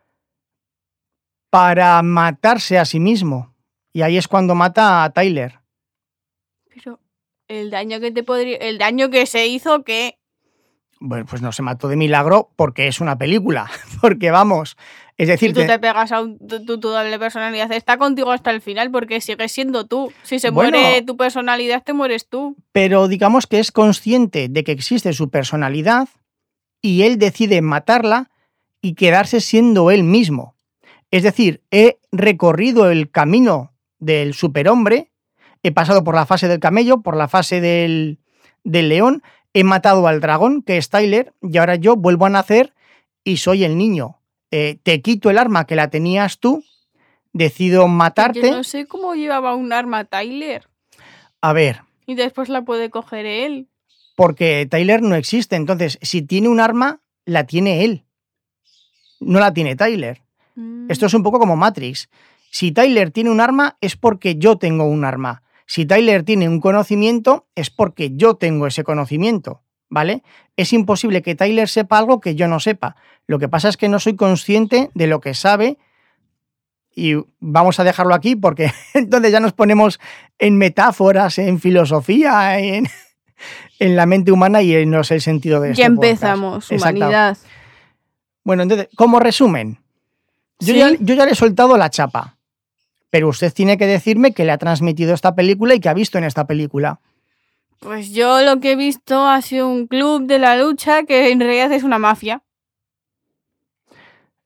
Para 1.49 2.03
matarse 2.03 2.79
a 2.79 2.85
sí 2.85 3.01
mismo. 3.01 3.55
Y 3.95 4.03
ahí 4.03 4.19
es 4.19 4.29
cuando 4.29 4.55
mata 4.55 5.03
a 5.03 5.11
Tyler. 5.15 5.61
Pero 6.69 7.01
el 7.49 7.71
daño 7.71 7.99
que 7.99 8.11
te 8.13 8.23
podría. 8.23 8.59
El 8.59 8.77
daño 8.77 9.09
que 9.09 9.25
se 9.25 9.47
hizo, 9.47 9.85
que. 9.85 10.19
Bueno, 11.01 11.25
pues 11.25 11.41
no 11.41 11.53
se 11.53 11.63
mató 11.63 11.89
de 11.89 11.97
milagro 11.97 12.51
porque 12.57 12.89
es 12.89 13.01
una 13.01 13.17
película. 13.17 13.71
Porque 14.03 14.31
vamos. 14.31 14.77
Es 15.19 15.27
decir, 15.27 15.51
y 15.51 15.53
tú 15.53 15.67
te 15.67 15.81
pegas 15.81 16.13
a 16.13 16.21
tu, 16.21 16.77
doble 16.77 17.19
personalidad. 17.19 17.73
Está 17.73 17.99
contigo 17.99 18.31
hasta 18.31 18.53
el 18.53 18.61
final 18.61 18.93
porque 18.93 19.21
sigues 19.21 19.51
siendo 19.51 19.85
tú. 19.85 20.13
Si 20.23 20.39
se 20.39 20.53
muere 20.53 21.03
tu 21.03 21.17
personalidad, 21.17 21.83
te 21.83 21.93
mueres 21.93 22.29
tú. 22.29 22.57
Pero 22.71 23.09
digamos 23.09 23.49
que 23.49 23.59
es 23.59 23.73
consciente 23.73 24.49
de 24.49 24.63
que 24.63 24.71
existe 24.71 25.13
su 25.13 25.29
personalidad 25.29 26.09
y 26.81 27.03
él 27.03 27.19
decide 27.19 27.61
matarla 27.63 28.31
y 28.81 28.95
quedarse 28.95 29.41
siendo 29.41 29.91
él 29.91 30.05
mismo. 30.05 30.55
Es 31.11 31.25
decir, 31.25 31.63
he 31.73 31.99
recorrido 32.13 32.89
el 32.89 33.11
camino 33.11 33.73
del 33.99 34.35
superhombre, 34.35 35.11
he 35.65 35.73
pasado 35.73 36.05
por 36.05 36.15
la 36.15 36.27
fase 36.27 36.47
del 36.47 36.61
camello, 36.61 37.01
por 37.01 37.17
la 37.17 37.27
fase 37.27 37.61
del, 37.61 38.21
del 38.63 38.89
león, 38.89 39.25
he 39.53 39.65
matado 39.65 40.07
al 40.07 40.21
dragón, 40.21 40.63
que 40.63 40.77
es 40.77 40.91
Tyler, 40.91 41.35
y 41.43 41.59
ahora 41.59 41.75
yo 41.75 41.97
vuelvo 41.97 42.27
a 42.27 42.31
nacer 42.31 42.73
y 43.25 43.39
soy 43.39 43.65
el 43.65 43.77
niño 43.77 44.18
eh, 44.51 44.79
te 44.83 45.03
quito 45.03 45.31
el 45.31 45.39
arma 45.39 45.67
que 45.67 45.77
la 45.77 45.91
tenías 45.91 46.39
tú, 46.39 46.65
decido 47.33 47.89
matarte. 47.89 48.43
Yo 48.43 48.57
no 48.57 48.65
sé 48.65 48.87
cómo 48.87 49.15
llevaba 49.15 49.55
un 49.55 49.73
arma 49.73 50.05
Tyler. 50.05 50.69
A 51.41 51.53
ver. 51.53 51.83
Y 52.07 52.15
después 52.15 52.49
la 52.49 52.63
puede 52.63 52.91
coger 52.91 53.27
él. 53.27 53.69
Porque 54.17 54.67
Tyler 54.69 55.03
no 55.03 55.15
existe. 55.15 55.57
Entonces, 55.57 55.99
si 56.03 56.23
tiene 56.23 56.49
un 56.49 56.61
arma, 56.61 57.01
la 57.25 57.45
tiene 57.45 57.85
él. 57.85 58.05
No 59.21 59.39
la 59.39 59.53
tiene 59.53 59.77
Tyler. 59.77 60.23
Mm. 60.55 60.91
Esto 60.91 61.07
es 61.07 61.15
un 61.15 61.23
poco 61.23 61.39
como 61.39 61.57
Matrix. 61.57 62.09
Si 62.51 62.73
Tyler 62.73 63.11
tiene 63.11 63.31
un 63.31 63.41
arma, 63.41 63.77
es 63.81 63.97
porque 63.97 64.37
yo 64.37 64.57
tengo 64.57 64.85
un 64.85 65.05
arma. 65.05 65.43
Si 65.67 65.85
Tyler 65.85 66.23
tiene 66.25 66.49
un 66.49 66.61
conocimiento, 66.61 67.47
es 67.55 67.71
porque 67.71 68.13
yo 68.15 68.37
tengo 68.37 68.67
ese 68.67 68.85
conocimiento. 68.85 69.63
¿Vale? 69.89 70.23
Es 70.57 70.73
imposible 70.73 71.23
que 71.23 71.35
Tyler 71.35 71.69
sepa 71.69 71.99
algo 71.99 72.21
que 72.21 72.35
yo 72.35 72.49
no 72.49 72.61
sepa. 72.61 72.97
Lo 73.27 73.39
que 73.39 73.49
pasa 73.49 73.69
es 73.69 73.77
que 73.77 73.89
no 73.89 74.01
soy 74.01 74.17
consciente 74.17 74.91
de 74.95 75.07
lo 75.07 75.21
que 75.21 75.35
sabe 75.35 75.79
y 76.95 77.15
vamos 77.39 77.79
a 77.79 77.85
dejarlo 77.85 78.15
aquí 78.15 78.35
porque 78.35 78.73
entonces 78.95 79.31
ya 79.31 79.41
nos 79.41 79.53
ponemos 79.53 80.01
en 80.39 80.57
metáforas, 80.59 81.39
en 81.39 81.61
filosofía, 81.61 82.59
en, 82.59 82.89
en 83.79 83.97
la 83.97 84.07
mente 84.07 84.33
humana 84.33 84.63
y 84.63 84.85
no 84.87 85.05
sé 85.05 85.17
el 85.17 85.21
sentido 85.21 85.61
de 85.61 85.71
esto. 85.71 85.81
Ya 85.81 85.87
empezamos, 85.87 86.71
humanidad. 86.71 87.37
Bueno, 88.45 88.63
entonces, 88.63 88.89
como 88.97 89.21
resumen, 89.21 89.79
yo, 90.59 90.75
yo 91.01 91.15
ya 91.15 91.27
le 91.27 91.33
he 91.33 91.37
soltado 91.37 91.77
la 91.77 91.91
chapa, 91.91 92.37
pero 93.11 93.29
usted 93.29 93.53
tiene 93.53 93.79
que 93.79 93.87
decirme 93.87 94.33
que 94.33 94.45
le 94.45 94.53
ha 94.53 94.59
transmitido 94.59 95.15
esta 95.15 95.35
película 95.35 95.75
y 95.75 95.81
que 95.81 95.89
ha 95.89 95.95
visto 95.95 96.19
en 96.19 96.25
esta 96.25 96.47
película. 96.47 97.01
Pues 97.81 98.11
yo 98.11 98.43
lo 98.43 98.59
que 98.61 98.73
he 98.73 98.77
visto 98.77 99.27
ha 99.27 99.41
sido 99.41 99.69
un 99.69 99.87
club 99.87 100.27
de 100.27 100.39
la 100.39 100.57
lucha 100.57 101.05
que 101.05 101.31
en 101.31 101.41
realidad 101.41 101.71
es 101.73 101.85
una 101.85 101.99
mafia. 101.99 102.43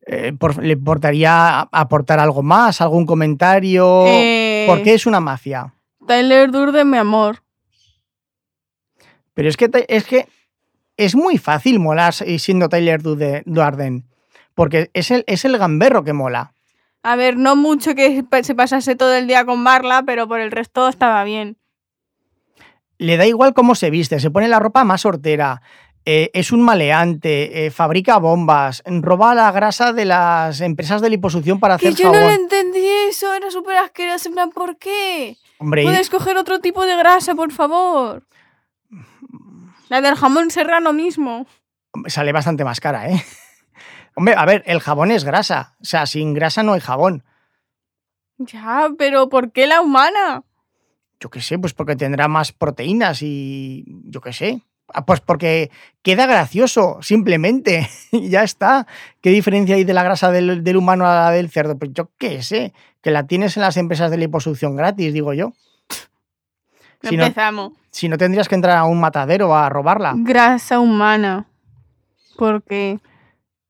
Eh, 0.04 0.32
¿Le 0.60 0.72
importaría 0.72 1.60
aportar 1.60 2.18
algo 2.18 2.42
más, 2.42 2.80
algún 2.80 3.06
comentario? 3.06 4.04
Eh, 4.06 4.64
¿Por 4.66 4.82
qué 4.82 4.94
es 4.94 5.06
una 5.06 5.20
mafia? 5.20 5.72
Tyler 6.06 6.50
Durden, 6.50 6.90
mi 6.90 6.98
amor. 6.98 7.42
Pero 9.32 9.48
es 9.48 9.56
que, 9.56 9.70
es 9.88 10.04
que 10.04 10.28
es 10.96 11.14
muy 11.14 11.38
fácil 11.38 11.78
molar 11.78 12.12
siendo 12.12 12.68
Tyler 12.68 13.00
Durden, 13.00 14.04
porque 14.54 14.90
es 14.92 15.10
el, 15.10 15.24
es 15.26 15.44
el 15.46 15.56
gamberro 15.56 16.04
que 16.04 16.12
mola. 16.12 16.52
A 17.02 17.16
ver, 17.16 17.36
no 17.36 17.56
mucho 17.56 17.94
que 17.94 18.24
se 18.42 18.54
pasase 18.54 18.94
todo 18.94 19.14
el 19.14 19.26
día 19.26 19.46
con 19.46 19.60
Marla, 19.60 20.02
pero 20.04 20.28
por 20.28 20.40
el 20.40 20.50
resto 20.50 20.88
estaba 20.88 21.24
bien 21.24 21.56
le 23.02 23.16
da 23.16 23.26
igual 23.26 23.52
cómo 23.52 23.74
se 23.74 23.90
viste, 23.90 24.20
se 24.20 24.30
pone 24.30 24.48
la 24.48 24.60
ropa 24.60 24.84
más 24.84 25.04
hortera, 25.04 25.60
eh, 26.04 26.30
es 26.34 26.52
un 26.52 26.62
maleante, 26.62 27.66
eh, 27.66 27.70
fabrica 27.70 28.18
bombas, 28.18 28.82
roba 28.86 29.34
la 29.34 29.50
grasa 29.52 29.92
de 29.92 30.04
las 30.04 30.60
empresas 30.60 31.00
de 31.00 31.10
liposucción 31.10 31.60
para 31.60 31.74
hacer 31.74 31.94
que 31.94 32.02
yo 32.02 32.12
no 32.12 32.20
lo 32.20 32.30
entendí 32.30 32.86
eso, 33.08 33.32
era 33.34 33.50
súper 33.50 33.76
asqueroso, 33.76 34.28
en 34.28 34.34
plan, 34.34 34.50
¿por 34.50 34.78
qué? 34.78 35.36
Hombre, 35.58 35.82
¿Puedes 35.82 36.10
coger 36.10 36.36
otro 36.36 36.60
tipo 36.60 36.84
de 36.86 36.96
grasa, 36.96 37.34
por 37.34 37.52
favor? 37.52 38.24
La 39.88 40.00
del 40.00 40.14
jamón 40.14 40.50
serrano 40.50 40.92
mismo. 40.92 41.46
Sale 42.06 42.32
bastante 42.32 42.64
más 42.64 42.80
cara, 42.80 43.10
¿eh? 43.10 43.24
Hombre, 44.14 44.34
a 44.36 44.44
ver, 44.44 44.62
el 44.66 44.80
jabón 44.80 45.10
es 45.10 45.24
grasa, 45.24 45.76
o 45.80 45.84
sea, 45.84 46.06
sin 46.06 46.34
grasa 46.34 46.62
no 46.62 46.74
hay 46.74 46.80
jabón. 46.80 47.24
Ya, 48.38 48.88
pero 48.96 49.28
¿por 49.28 49.52
qué 49.52 49.66
la 49.66 49.80
humana? 49.80 50.44
Yo 51.22 51.30
qué 51.30 51.40
sé, 51.40 51.56
pues 51.56 51.72
porque 51.72 51.94
tendrá 51.94 52.26
más 52.26 52.50
proteínas 52.50 53.22
y 53.22 53.84
yo 54.06 54.20
qué 54.20 54.32
sé. 54.32 54.60
Ah, 54.92 55.06
pues 55.06 55.20
porque 55.20 55.70
queda 56.02 56.26
gracioso, 56.26 56.98
simplemente. 57.00 57.88
ya 58.12 58.42
está. 58.42 58.88
¿Qué 59.20 59.30
diferencia 59.30 59.76
hay 59.76 59.84
de 59.84 59.94
la 59.94 60.02
grasa 60.02 60.32
del, 60.32 60.76
humano 60.76 61.06
a 61.06 61.14
la 61.14 61.30
del 61.30 61.48
cerdo? 61.48 61.78
Pues 61.78 61.92
yo 61.94 62.10
qué 62.18 62.42
sé, 62.42 62.74
que 63.02 63.12
la 63.12 63.28
tienes 63.28 63.56
en 63.56 63.62
las 63.62 63.76
empresas 63.76 64.10
de 64.10 64.16
liposucción 64.16 64.74
gratis, 64.74 65.14
digo 65.14 65.32
yo. 65.32 65.52
Si 67.02 67.14
Empezamos. 67.14 67.70
No, 67.70 67.78
si 67.90 68.08
no 68.08 68.16
tendrías 68.18 68.48
que 68.48 68.54
entrar 68.56 68.76
a 68.76 68.84
un 68.84 69.00
matadero 69.00 69.56
a 69.56 69.68
robarla. 69.68 70.14
Grasa 70.16 70.78
humana. 70.78 71.46
¿Por 72.36 72.62
qué? 72.62 73.00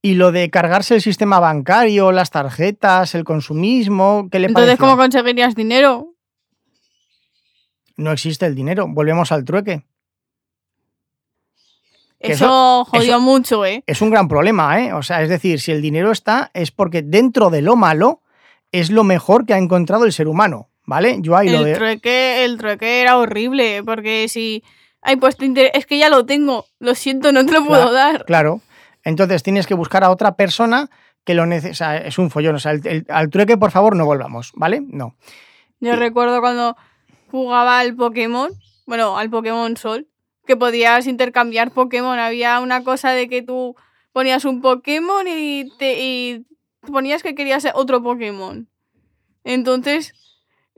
Y 0.03 0.15
lo 0.15 0.33
de 0.33 0.51
cargarse 0.51 0.95
el 0.95 1.01
sistema 1.01 1.38
bancario, 1.38 2.12
las 2.12 2.31
tarjetas, 2.31 3.15
el 3.15 3.25
consumismo, 3.25 4.29
¿qué 4.31 4.38
le 4.38 4.49
Entonces, 4.49 4.79
¿cómo 4.79 4.99
conseguirías 4.99 5.55
dinero? 5.55 6.12
No 8.03 8.12
existe 8.12 8.47
el 8.47 8.55
dinero. 8.55 8.87
Volvemos 8.88 9.33
al 9.33 9.45
trueque. 9.45 9.85
Eso, 12.19 12.85
jodió 12.85 13.19
mucho, 13.19 13.67
¿eh? 13.67 13.83
Es 13.87 14.01
un 14.01 14.11
gran 14.11 14.29
problema, 14.29 14.81
¿eh? 14.81 14.93
O 14.93 15.03
sea, 15.03 15.23
es 15.23 15.29
decir, 15.29 15.61
si 15.61 15.73
el 15.73 15.83
dinero 15.83 16.12
está, 16.12 16.51
es 16.55 16.71
porque 16.71 17.03
dentro 17.03 17.51
de 17.51 17.62
lo 17.62 17.75
malo 17.75 18.23
es 18.71 18.91
lo 18.91 19.03
mejor 19.03 19.45
que 19.45 19.55
ha 19.55 19.59
encontrado 19.59 20.05
el 20.05 20.12
ser 20.12 20.29
humano, 20.29 20.69
¿vale? 20.85 21.19
Yo 21.21 21.37
ahí 21.37 21.49
el 21.49 21.55
lo 21.55 21.65
de... 21.65 21.75
trueque, 21.75 22.45
el 22.45 22.59
trueque 22.59 23.01
era 23.01 23.19
horrible, 23.19 23.83
porque 23.85 24.29
si 24.29 24.62
hay 25.03 25.17
puesto 25.17 25.45
interés, 25.45 25.73
es 25.75 25.85
que 25.85 25.99
ya 25.99 26.09
lo 26.09 26.25
tengo, 26.25 26.67
lo 26.79 26.95
siento, 26.95 27.33
no 27.33 27.45
te 27.45 27.53
lo 27.53 27.65
puedo 27.65 27.93
dar. 27.93 28.25
Claro. 28.25 28.61
Entonces 29.05 29.43
tienes 29.43 29.67
que 29.67 29.75
buscar 29.75 30.05
a 30.05 30.11
otra 30.11 30.37
persona 30.37 30.91
que 31.25 31.35
lo 31.35 31.45
necesite. 31.45 31.73
O 31.73 31.75
sea, 31.75 31.97
es 31.97 32.19
un 32.19 32.31
follón. 32.31 32.55
O 32.55 32.59
sea, 32.61 32.73
al 33.09 33.31
trueque, 33.31 33.57
por 33.57 33.73
favor, 33.73 33.97
no 33.97 34.07
volvamos, 34.07 34.53
¿vale? 34.55 34.81
No. 34.87 35.17
Yo 35.81 35.97
recuerdo 35.97 36.41
cuando 36.41 36.77
jugaba 37.33 37.81
al 37.81 37.97
Pokémon, 37.97 38.51
bueno, 38.87 39.18
al 39.18 39.31
Pokémon 39.31 39.77
Sol, 39.77 40.07
que 40.47 40.57
podías 40.57 41.07
intercambiar 41.07 41.73
Pokémon. 41.73 42.18
Había 42.18 42.61
una 42.61 42.85
cosa 42.85 43.11
de 43.11 43.29
que 43.29 43.42
tú 43.42 43.75
ponías 44.12 44.45
un 44.45 44.61
Pokémon 44.61 45.27
y 45.27 45.71
te 45.79 46.45
ponías 46.87 47.23
que 47.23 47.35
querías 47.35 47.66
otro 47.75 48.03
Pokémon. 48.03 48.68
Entonces, 49.45 50.14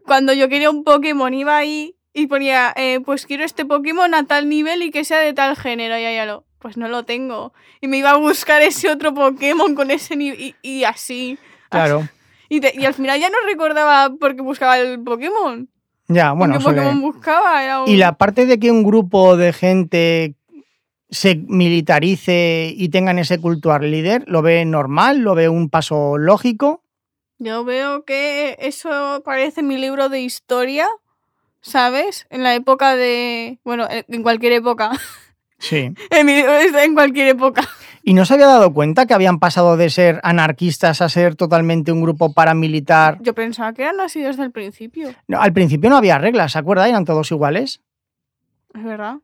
cuando 0.06 0.32
yo 0.32 0.48
quería 0.48 0.70
un 0.70 0.84
Pokémon, 0.84 1.34
iba 1.34 1.56
ahí 1.56 1.96
y 2.12 2.28
ponía, 2.28 2.72
eh, 2.76 3.00
pues 3.04 3.26
quiero 3.26 3.44
este 3.44 3.64
Pokémon 3.64 4.14
a 4.14 4.24
tal 4.24 4.48
nivel 4.48 4.82
y 4.82 4.90
que 4.90 5.04
sea 5.04 5.18
de 5.18 5.32
tal 5.32 5.56
género. 5.56 5.98
Y 5.98 6.02
ya 6.02 6.24
lo, 6.24 6.44
pues 6.60 6.76
no 6.76 6.88
lo 6.88 7.04
tengo. 7.04 7.52
Y 7.80 7.88
me 7.88 7.98
iba 7.98 8.10
a 8.10 8.16
buscar 8.16 8.62
ese 8.62 8.90
otro 8.90 9.12
Pokémon 9.12 9.74
con 9.74 9.90
ese 9.90 10.14
nivel 10.14 10.54
y, 10.62 10.84
así. 10.84 11.36
Claro. 11.68 12.08
Y, 12.48 12.64
y, 12.80 12.84
al 12.84 12.94
final 12.94 13.18
ya 13.18 13.28
no 13.28 13.38
recordaba 13.44 14.14
por 14.14 14.36
qué 14.36 14.42
buscaba 14.42 14.78
el 14.78 15.02
Pokémon. 15.02 15.68
Ya, 16.08 16.32
bueno. 16.32 16.58
buscaba 17.00 17.84
Y 17.86 17.96
la 17.96 18.16
parte 18.16 18.46
de 18.46 18.58
que 18.58 18.70
un 18.70 18.82
grupo 18.82 19.36
de 19.36 19.52
gente 19.52 20.34
se 21.10 21.36
militarice 21.36 22.72
y 22.76 22.88
tengan 22.88 23.18
ese 23.18 23.40
culto 23.40 23.72
al 23.72 23.90
líder, 23.90 24.24
¿lo 24.26 24.42
ve 24.42 24.64
normal? 24.64 25.18
¿Lo 25.20 25.34
ve 25.34 25.48
un 25.48 25.70
paso 25.70 26.18
lógico? 26.18 26.82
Yo 27.38 27.64
veo 27.64 28.04
que 28.04 28.56
eso 28.60 29.22
parece 29.24 29.62
mi 29.62 29.78
libro 29.78 30.08
de 30.08 30.20
historia, 30.20 30.88
¿sabes? 31.60 32.26
En 32.30 32.42
la 32.42 32.54
época 32.54 32.96
de... 32.96 33.58
Bueno, 33.64 33.86
en 33.90 34.22
cualquier 34.22 34.52
época. 34.52 34.92
Sí. 35.58 35.92
en, 36.10 36.28
en 36.28 36.94
cualquier 36.94 37.28
época. 37.28 37.62
¿Y 38.06 38.12
no 38.12 38.26
se 38.26 38.34
había 38.34 38.46
dado 38.46 38.74
cuenta 38.74 39.06
que 39.06 39.14
habían 39.14 39.38
pasado 39.38 39.78
de 39.78 39.88
ser 39.88 40.20
anarquistas 40.24 41.00
a 41.00 41.08
ser 41.08 41.36
totalmente 41.36 41.90
un 41.90 42.02
grupo 42.02 42.34
paramilitar? 42.34 43.16
Yo 43.22 43.34
pensaba 43.34 43.72
que 43.72 43.82
eran 43.82 43.98
así 44.00 44.20
desde 44.20 44.42
el 44.42 44.50
principio. 44.50 45.14
No, 45.26 45.40
al 45.40 45.54
principio 45.54 45.88
no 45.88 45.96
había 45.96 46.18
reglas, 46.18 46.52
¿se 46.52 46.58
acuerda? 46.58 46.86
Eran 46.86 47.06
todos 47.06 47.30
iguales. 47.30 47.80
Es 48.74 48.84
verdad. 48.84 49.16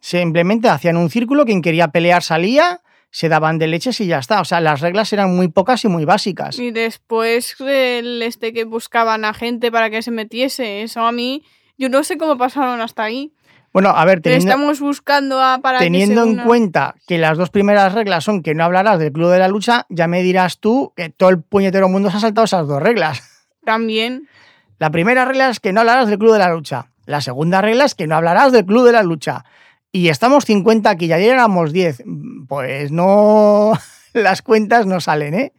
Simplemente 0.00 0.68
hacían 0.68 0.98
un 0.98 1.08
círculo, 1.08 1.46
quien 1.46 1.62
quería 1.62 1.88
pelear 1.88 2.22
salía, 2.22 2.82
se 3.10 3.30
daban 3.30 3.56
de 3.56 3.68
leches 3.68 3.98
y 4.02 4.06
ya 4.06 4.18
está. 4.18 4.42
O 4.42 4.44
sea, 4.44 4.60
las 4.60 4.82
reglas 4.82 5.10
eran 5.14 5.34
muy 5.34 5.48
pocas 5.48 5.82
y 5.86 5.88
muy 5.88 6.04
básicas. 6.04 6.58
Y 6.58 6.72
después 6.72 7.56
el 7.60 8.20
este 8.20 8.52
que 8.52 8.64
buscaban 8.64 9.24
a 9.24 9.32
gente 9.32 9.72
para 9.72 9.88
que 9.88 10.02
se 10.02 10.10
metiese, 10.10 10.82
eso 10.82 11.06
a 11.06 11.12
mí, 11.12 11.42
yo 11.78 11.88
no 11.88 12.04
sé 12.04 12.18
cómo 12.18 12.36
pasaron 12.36 12.82
hasta 12.82 13.04
ahí. 13.04 13.32
Bueno, 13.76 13.90
a 13.90 14.06
ver, 14.06 14.22
teniendo, 14.22 14.48
Estamos 14.48 14.80
buscando 14.80 15.38
a 15.38 15.58
para 15.58 15.80
teniendo 15.80 16.22
en 16.22 16.28
una. 16.30 16.44
cuenta 16.44 16.94
que 17.06 17.18
las 17.18 17.36
dos 17.36 17.50
primeras 17.50 17.92
reglas 17.92 18.24
son 18.24 18.42
que 18.42 18.54
no 18.54 18.64
hablarás 18.64 18.98
del 18.98 19.12
Club 19.12 19.28
de 19.28 19.38
la 19.38 19.48
Lucha, 19.48 19.84
ya 19.90 20.06
me 20.06 20.22
dirás 20.22 20.60
tú 20.60 20.94
que 20.96 21.10
todo 21.10 21.28
el 21.28 21.42
puñetero 21.42 21.86
mundo 21.90 22.10
se 22.10 22.16
ha 22.16 22.20
saltado 22.20 22.46
esas 22.46 22.66
dos 22.66 22.82
reglas. 22.82 23.22
También. 23.66 24.30
La 24.78 24.88
primera 24.88 25.26
regla 25.26 25.50
es 25.50 25.60
que 25.60 25.74
no 25.74 25.80
hablarás 25.80 26.08
del 26.08 26.18
Club 26.18 26.32
de 26.32 26.38
la 26.38 26.48
Lucha. 26.48 26.86
La 27.04 27.20
segunda 27.20 27.60
regla 27.60 27.84
es 27.84 27.94
que 27.94 28.06
no 28.06 28.16
hablarás 28.16 28.50
del 28.50 28.64
Club 28.64 28.86
de 28.86 28.92
la 28.92 29.02
Lucha. 29.02 29.44
Y 29.92 30.08
estamos 30.08 30.46
50 30.46 30.88
aquí, 30.88 31.04
y 31.04 31.12
ayer 31.12 31.34
éramos 31.34 31.74
10. 31.74 32.02
Pues 32.48 32.90
no. 32.90 33.74
Las 34.14 34.40
cuentas 34.40 34.86
no 34.86 35.02
salen, 35.02 35.34
¿eh? 35.34 35.52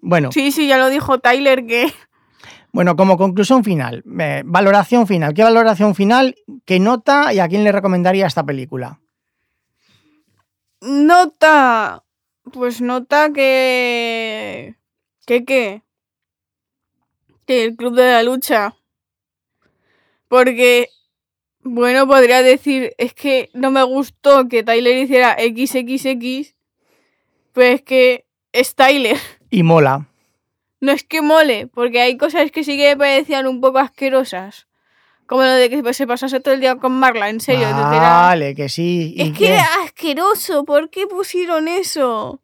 Bueno, 0.00 0.32
Sí, 0.32 0.52
sí, 0.52 0.68
ya 0.68 0.78
lo 0.78 0.88
dijo 0.88 1.18
Tyler 1.18 1.66
que 1.66 1.92
bueno, 2.74 2.96
como 2.96 3.16
conclusión 3.16 3.64
final, 3.64 4.04
eh, 4.18 4.42
valoración 4.44 5.06
final. 5.06 5.32
¿Qué 5.32 5.42
valoración 5.42 5.94
final? 5.94 6.34
¿Qué 6.66 6.78
nota 6.78 7.32
y 7.32 7.38
a 7.38 7.48
quién 7.48 7.64
le 7.64 7.72
recomendaría 7.72 8.26
esta 8.26 8.44
película? 8.44 9.00
nota. 10.84 12.04
Pues 12.52 12.80
nota 12.80 13.32
que. 13.32 14.74
¿Qué 15.26 15.44
qué? 15.44 15.82
Que 17.46 17.64
el 17.64 17.76
club 17.76 17.94
de 17.94 18.12
la 18.12 18.22
lucha. 18.22 18.76
Porque. 20.28 20.88
Bueno, 21.62 22.06
podría 22.06 22.42
decir, 22.42 22.92
es 22.98 23.14
que 23.14 23.48
no 23.54 23.70
me 23.70 23.82
gustó 23.82 24.48
que 24.48 24.62
Tyler 24.62 24.98
hiciera 24.98 25.36
XXX. 25.38 26.54
Pues 27.52 27.82
que 27.82 28.26
es 28.52 28.74
Tyler. 28.74 29.16
Y 29.48 29.62
mola. 29.62 30.06
No 30.84 30.92
es 30.92 31.02
que 31.02 31.22
mole, 31.22 31.66
porque 31.66 32.00
hay 32.02 32.16
cosas 32.18 32.50
que 32.50 32.62
sí 32.62 32.76
que 32.76 32.90
me 32.90 32.96
parecían 32.98 33.46
un 33.46 33.60
poco 33.62 33.78
asquerosas. 33.78 34.66
Como 35.26 35.40
lo 35.42 35.48
de 35.52 35.70
que 35.70 35.94
se 35.94 36.06
pasase 36.06 36.40
todo 36.40 36.52
el 36.52 36.60
día 36.60 36.76
con 36.76 36.92
Marla, 36.92 37.30
en 37.30 37.40
serio. 37.40 37.66
era- 37.66 37.80
Vale, 37.88 38.54
que 38.54 38.68
sí. 38.68 39.14
¿Y 39.16 39.22
Es 39.22 39.28
que 39.32 39.38
qué? 39.46 39.54
era 39.54 39.66
asqueroso, 39.84 40.64
¿por 40.66 40.90
qué 40.90 41.06
pusieron 41.06 41.68
eso? 41.68 42.42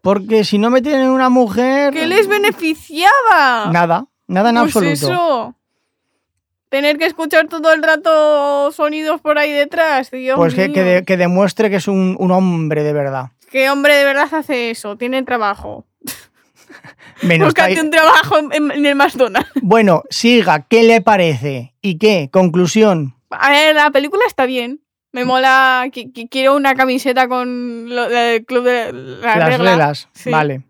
Porque 0.00 0.44
si 0.44 0.56
no 0.56 0.70
me 0.70 0.80
tienen 0.80 1.10
una 1.10 1.28
mujer. 1.28 1.92
¿Qué 1.92 2.06
les 2.06 2.26
beneficiaba? 2.26 3.70
Nada, 3.70 4.06
nada 4.26 4.48
en 4.50 4.56
Pues 4.56 4.76
absoluto. 4.76 4.94
eso. 5.12 5.54
Tener 6.70 6.96
que 6.96 7.04
escuchar 7.06 7.48
todo 7.48 7.72
el 7.72 7.82
rato 7.82 8.72
sonidos 8.72 9.20
por 9.20 9.36
ahí 9.38 9.52
detrás, 9.52 10.10
Dios 10.10 10.36
Pues 10.36 10.54
que, 10.54 10.66
mío. 10.68 10.74
que 10.74 10.82
de- 10.84 11.04
que 11.04 11.16
demuestre 11.18 11.68
que 11.68 11.76
es 11.76 11.88
un, 11.88 12.16
un 12.18 12.30
hombre 12.30 12.82
de 12.82 12.92
verdad. 12.94 13.32
¿Qué 13.50 13.68
hombre 13.68 13.94
de 13.94 14.04
verdad 14.04 14.32
hace 14.32 14.70
eso? 14.70 14.96
Tiene 14.96 15.22
trabajo. 15.22 15.84
Menos 17.22 17.48
Búscate 17.48 17.80
un 17.80 17.90
trabajo 17.90 18.38
en, 18.38 18.70
en 18.72 18.86
el 18.86 18.94
McDonald's. 18.94 19.50
Bueno, 19.62 20.02
siga, 20.10 20.66
¿qué 20.68 20.82
le 20.82 21.00
parece? 21.00 21.74
¿Y 21.82 21.98
qué? 21.98 22.28
Conclusión. 22.32 23.14
A 23.30 23.50
ver, 23.50 23.74
la 23.74 23.90
película 23.90 24.22
está 24.26 24.46
bien. 24.46 24.80
Me 25.12 25.24
mola. 25.24 25.84
qui- 25.86 26.12
qui- 26.12 26.28
Quiero 26.30 26.54
una 26.56 26.74
camiseta 26.74 27.28
con 27.28 27.88
lo 27.94 28.08
del 28.08 28.44
club 28.44 28.64
de 28.64 28.92
la 28.92 29.36
Las 29.36 29.48
regla. 29.50 29.70
reglas. 29.70 30.08
Sí. 30.12 30.30
Vale. 30.30 30.62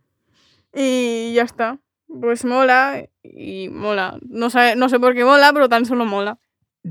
Y 0.75 1.33
ya 1.35 1.43
está. 1.43 1.79
Pues 2.21 2.45
mola 2.45 3.03
y 3.23 3.69
mola. 3.69 4.19
No 4.29 4.49
sé, 4.51 4.77
no 4.77 4.89
sé 4.89 4.99
por 4.99 5.15
qué 5.15 5.25
mola, 5.25 5.53
pero 5.53 5.69
tan 5.69 5.85
solo 5.87 6.05
mola. 6.05 6.39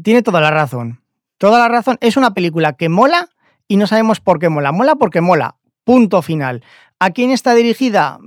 Tiene 0.03 0.21
toda 0.21 0.41
la 0.41 0.51
razón. 0.51 1.01
Toda 1.37 1.59
la 1.59 1.67
razón. 1.69 1.97
Es 2.01 2.17
una 2.17 2.33
película 2.33 2.73
que 2.73 2.89
mola 2.89 3.29
y 3.67 3.77
no 3.77 3.87
sabemos 3.87 4.19
por 4.19 4.39
qué 4.39 4.49
mola. 4.49 4.71
Mola 4.71 4.95
porque 4.95 5.21
mola. 5.21 5.55
Punto 5.83 6.21
final. 6.21 6.63
¿A 6.99 7.11
quién 7.11 7.31
está 7.31 7.55
dirigida? 7.55 8.19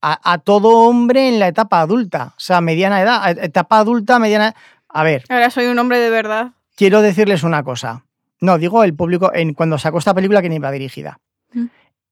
A, 0.00 0.32
a 0.32 0.38
todo 0.38 0.68
hombre 0.88 1.28
en 1.28 1.38
la 1.40 1.48
etapa 1.48 1.80
adulta. 1.80 2.34
O 2.36 2.40
sea, 2.40 2.60
mediana 2.60 3.02
edad. 3.02 3.36
Etapa 3.38 3.78
adulta, 3.78 4.18
mediana. 4.18 4.54
A 4.88 5.02
ver, 5.02 5.24
Ahora 5.28 5.50
soy 5.50 5.66
un 5.66 5.78
hombre 5.78 5.98
de 5.98 6.10
verdad. 6.10 6.52
quiero 6.76 7.02
decirles 7.02 7.42
una 7.42 7.62
cosa. 7.64 8.04
No, 8.40 8.56
digo 8.58 8.84
el 8.84 8.94
público, 8.94 9.32
en, 9.34 9.54
cuando 9.54 9.76
sacó 9.78 9.98
esta 9.98 10.14
película, 10.14 10.40
¿quién 10.40 10.52
iba 10.52 10.70
dirigida? 10.70 11.18
Mm. 11.52 11.64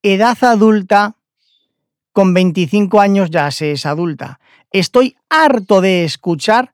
Edad 0.02 0.36
adulta, 0.42 1.14
con 2.12 2.34
25 2.34 3.00
años 3.00 3.30
ya 3.30 3.50
se 3.52 3.72
es 3.72 3.86
adulta. 3.86 4.40
Estoy 4.72 5.16
harto 5.30 5.80
de 5.80 6.04
escuchar 6.04 6.72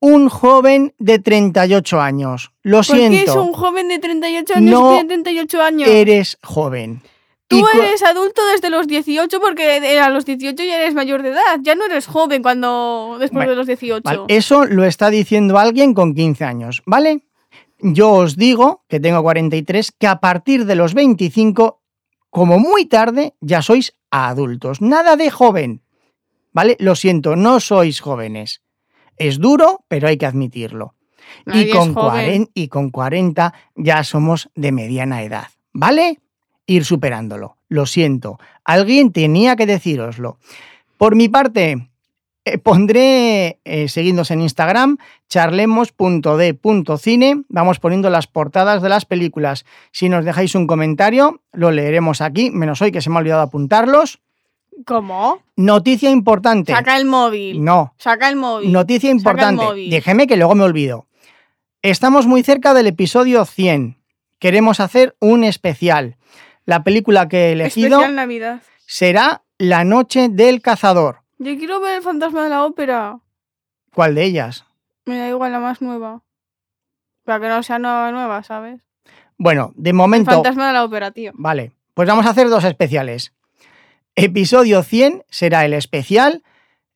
un 0.00 0.28
joven 0.28 0.94
de 0.98 1.18
38 1.18 2.00
años. 2.00 2.52
Lo 2.62 2.78
¿Por 2.82 2.96
qué 2.96 3.06
es 3.06 3.10
siento, 3.10 3.42
un 3.42 3.52
joven 3.52 3.88
de 3.88 3.98
38 3.98 4.54
años 4.54 4.70
No 4.70 4.90
y 4.92 4.94
tiene 4.94 5.08
38 5.24 5.62
años? 5.62 5.88
eres 5.88 6.38
joven. 6.44 7.02
Tú 7.48 7.66
eres 7.74 8.02
adulto 8.02 8.42
desde 8.52 8.68
los 8.68 8.86
18 8.86 9.40
porque 9.40 9.98
a 9.98 10.10
los 10.10 10.26
18 10.26 10.62
ya 10.62 10.76
eres 10.82 10.94
mayor 10.94 11.22
de 11.22 11.30
edad. 11.30 11.58
Ya 11.62 11.74
no 11.74 11.86
eres 11.86 12.06
joven 12.06 12.42
cuando 12.42 13.16
después 13.18 13.40
Vale, 13.40 13.50
de 13.50 13.56
los 13.56 13.66
18. 13.66 14.02
Vale, 14.04 14.20
Eso 14.28 14.66
lo 14.66 14.84
está 14.84 15.08
diciendo 15.08 15.58
alguien 15.58 15.94
con 15.94 16.14
15 16.14 16.44
años, 16.44 16.82
¿vale? 16.84 17.24
Yo 17.80 18.12
os 18.12 18.36
digo, 18.36 18.84
que 18.88 19.00
tengo 19.00 19.22
43, 19.22 19.92
que 19.92 20.06
a 20.06 20.20
partir 20.20 20.66
de 20.66 20.74
los 20.74 20.92
25, 20.92 21.80
como 22.28 22.58
muy 22.58 22.84
tarde, 22.84 23.34
ya 23.40 23.62
sois 23.62 23.94
adultos. 24.10 24.82
Nada 24.82 25.16
de 25.16 25.30
joven, 25.30 25.82
¿vale? 26.52 26.76
Lo 26.80 26.96
siento, 26.96 27.34
no 27.34 27.60
sois 27.60 28.00
jóvenes. 28.00 28.62
Es 29.16 29.38
duro, 29.38 29.84
pero 29.88 30.08
hay 30.08 30.18
que 30.18 30.26
admitirlo. 30.26 30.94
Nadie 31.46 31.68
Y 31.68 31.70
con, 31.70 31.94
joven. 31.94 32.10
40, 32.10 32.52
y 32.54 32.68
con 32.68 32.90
40 32.90 33.54
ya 33.74 34.04
somos 34.04 34.50
de 34.54 34.72
mediana 34.72 35.22
edad, 35.22 35.48
¿vale? 35.72 36.20
Ir 36.68 36.84
superándolo. 36.84 37.56
Lo 37.68 37.86
siento. 37.86 38.38
Alguien 38.62 39.12
tenía 39.12 39.56
que 39.56 39.66
decíroslo. 39.66 40.38
Por 40.98 41.16
mi 41.16 41.28
parte, 41.28 41.88
eh, 42.44 42.58
pondré, 42.58 43.58
eh, 43.64 43.88
seguidnos 43.88 44.30
en 44.30 44.42
Instagram, 44.42 44.98
charlemos.d.cine. 45.28 47.42
Vamos 47.48 47.80
poniendo 47.80 48.10
las 48.10 48.26
portadas 48.26 48.82
de 48.82 48.88
las 48.90 49.04
películas. 49.04 49.64
Si 49.92 50.08
nos 50.08 50.24
dejáis 50.24 50.54
un 50.54 50.66
comentario, 50.66 51.42
lo 51.52 51.70
leeremos 51.70 52.20
aquí, 52.20 52.50
menos 52.50 52.82
hoy 52.82 52.90
que 52.92 53.00
se 53.00 53.10
me 53.10 53.16
ha 53.16 53.20
olvidado 53.20 53.42
apuntarlos. 53.42 54.20
¿Cómo? 54.86 55.42
Noticia 55.56 56.10
importante. 56.10 56.72
Saca 56.72 56.96
el 56.96 57.06
móvil. 57.06 57.64
No, 57.64 57.94
Saca 57.98 58.28
el 58.28 58.36
móvil. 58.36 58.72
Noticia 58.72 59.10
importante. 59.10 59.64
móvil. 59.64 59.90
Déjeme 59.90 60.26
que 60.26 60.36
luego 60.36 60.54
me 60.54 60.64
olvido. 60.64 61.06
Estamos 61.82 62.26
muy 62.26 62.42
cerca 62.42 62.74
del 62.74 62.88
episodio 62.88 63.44
100. 63.44 63.96
Queremos 64.38 64.80
hacer 64.80 65.16
un 65.20 65.44
especial. 65.44 66.16
La 66.68 66.84
película 66.84 67.28
que 67.30 67.48
he 67.48 67.52
elegido 67.52 67.96
Especial 67.96 68.14
Navidad. 68.14 68.60
será 68.84 69.40
La 69.56 69.84
Noche 69.84 70.28
del 70.28 70.60
Cazador. 70.60 71.22
Yo 71.38 71.56
quiero 71.56 71.80
ver 71.80 71.96
el 71.96 72.02
fantasma 72.02 72.44
de 72.44 72.50
la 72.50 72.66
ópera. 72.66 73.20
¿Cuál 73.94 74.14
de 74.14 74.24
ellas? 74.24 74.66
Me 75.06 75.16
da 75.16 75.30
igual 75.30 75.50
la 75.50 75.60
más 75.60 75.80
nueva. 75.80 76.20
Para 77.24 77.40
que 77.40 77.48
no 77.48 77.62
sea 77.62 77.78
nueva, 77.78 78.12
nueva, 78.12 78.42
¿sabes? 78.42 78.82
Bueno, 79.38 79.72
de 79.76 79.88
El 79.90 79.96
momento. 79.96 80.30
fantasma 80.30 80.66
de 80.66 80.74
la 80.74 80.84
ópera, 80.84 81.10
tío. 81.10 81.32
Vale, 81.36 81.72
pues 81.94 82.06
vamos 82.06 82.26
a 82.26 82.30
hacer 82.30 82.50
dos 82.50 82.64
especiales. 82.64 83.32
Episodio 84.14 84.82
100 84.82 85.24
será 85.30 85.64
el 85.64 85.72
especial 85.72 86.42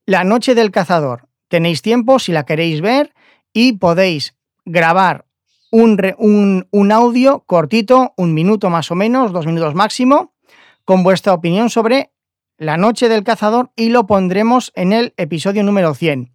La 0.05 0.23
Noche 0.23 0.55
del 0.55 0.71
Cazador. 0.71 1.29
Tenéis 1.49 1.81
tiempo 1.81 2.19
si 2.19 2.33
la 2.33 2.45
queréis 2.45 2.83
ver 2.83 3.15
y 3.55 3.79
podéis 3.79 4.37
grabar 4.67 5.25
un, 5.73 5.99
un, 6.19 6.69
un 6.71 6.93
audio 6.93 7.41
cortito, 7.47 8.13
un 8.17 8.35
minuto 8.35 8.71
más 8.71 8.93
o 8.93 8.95
menos, 8.95 9.33
dos 9.33 9.47
minutos 9.47 9.75
máximo, 9.75 10.33
con 10.85 11.03
vuestra 11.03 11.33
opinión 11.33 11.71
sobre 11.71 12.13
La 12.59 12.77
Noche 12.77 13.09
del 13.09 13.25
Cazador 13.25 13.73
y 13.75 13.89
lo 13.89 14.07
pondremos 14.07 14.71
en 14.77 14.93
el 14.93 15.15
episodio 15.17 15.65
número 15.65 15.95
100. 15.95 16.31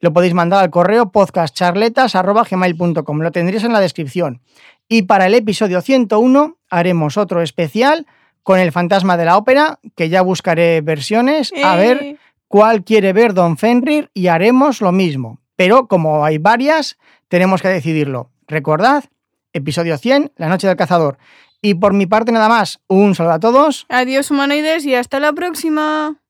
Lo 0.00 0.12
podéis 0.12 0.34
mandar 0.34 0.62
al 0.62 0.70
correo 0.70 1.10
podcastcharletas.gmail.com. 1.12 3.20
Lo 3.20 3.30
tendréis 3.30 3.64
en 3.64 3.72
la 3.72 3.80
descripción. 3.80 4.42
Y 4.88 5.02
para 5.02 5.26
el 5.26 5.34
episodio 5.34 5.80
101 5.80 6.58
haremos 6.68 7.16
otro 7.16 7.40
especial 7.40 8.06
con 8.42 8.58
el 8.58 8.72
fantasma 8.72 9.16
de 9.16 9.24
la 9.24 9.36
ópera, 9.36 9.78
que 9.94 10.08
ya 10.08 10.22
buscaré 10.22 10.80
versiones, 10.80 11.52
a 11.62 11.76
ver 11.76 12.02
Eh, 12.02 12.16
cuál 12.48 12.82
quiere 12.82 13.12
ver 13.12 13.32
Don 13.32 13.56
Fenrir 13.56 14.10
y 14.12 14.26
haremos 14.26 14.80
lo 14.80 14.90
mismo. 14.90 15.38
Pero 15.54 15.86
como 15.86 16.24
hay 16.24 16.38
varias, 16.38 16.98
tenemos 17.28 17.62
que 17.62 17.68
decidirlo. 17.68 18.31
Recordad, 18.46 19.04
episodio 19.52 19.96
100, 19.98 20.32
La 20.36 20.48
Noche 20.48 20.66
del 20.66 20.76
Cazador. 20.76 21.18
Y 21.60 21.74
por 21.74 21.94
mi 21.94 22.06
parte 22.06 22.32
nada 22.32 22.48
más, 22.48 22.80
un 22.88 23.14
saludo 23.14 23.34
a 23.34 23.40
todos. 23.40 23.86
Adiós, 23.88 24.30
humanoides, 24.30 24.84
y 24.84 24.94
hasta 24.94 25.20
la 25.20 25.32
próxima. 25.32 26.21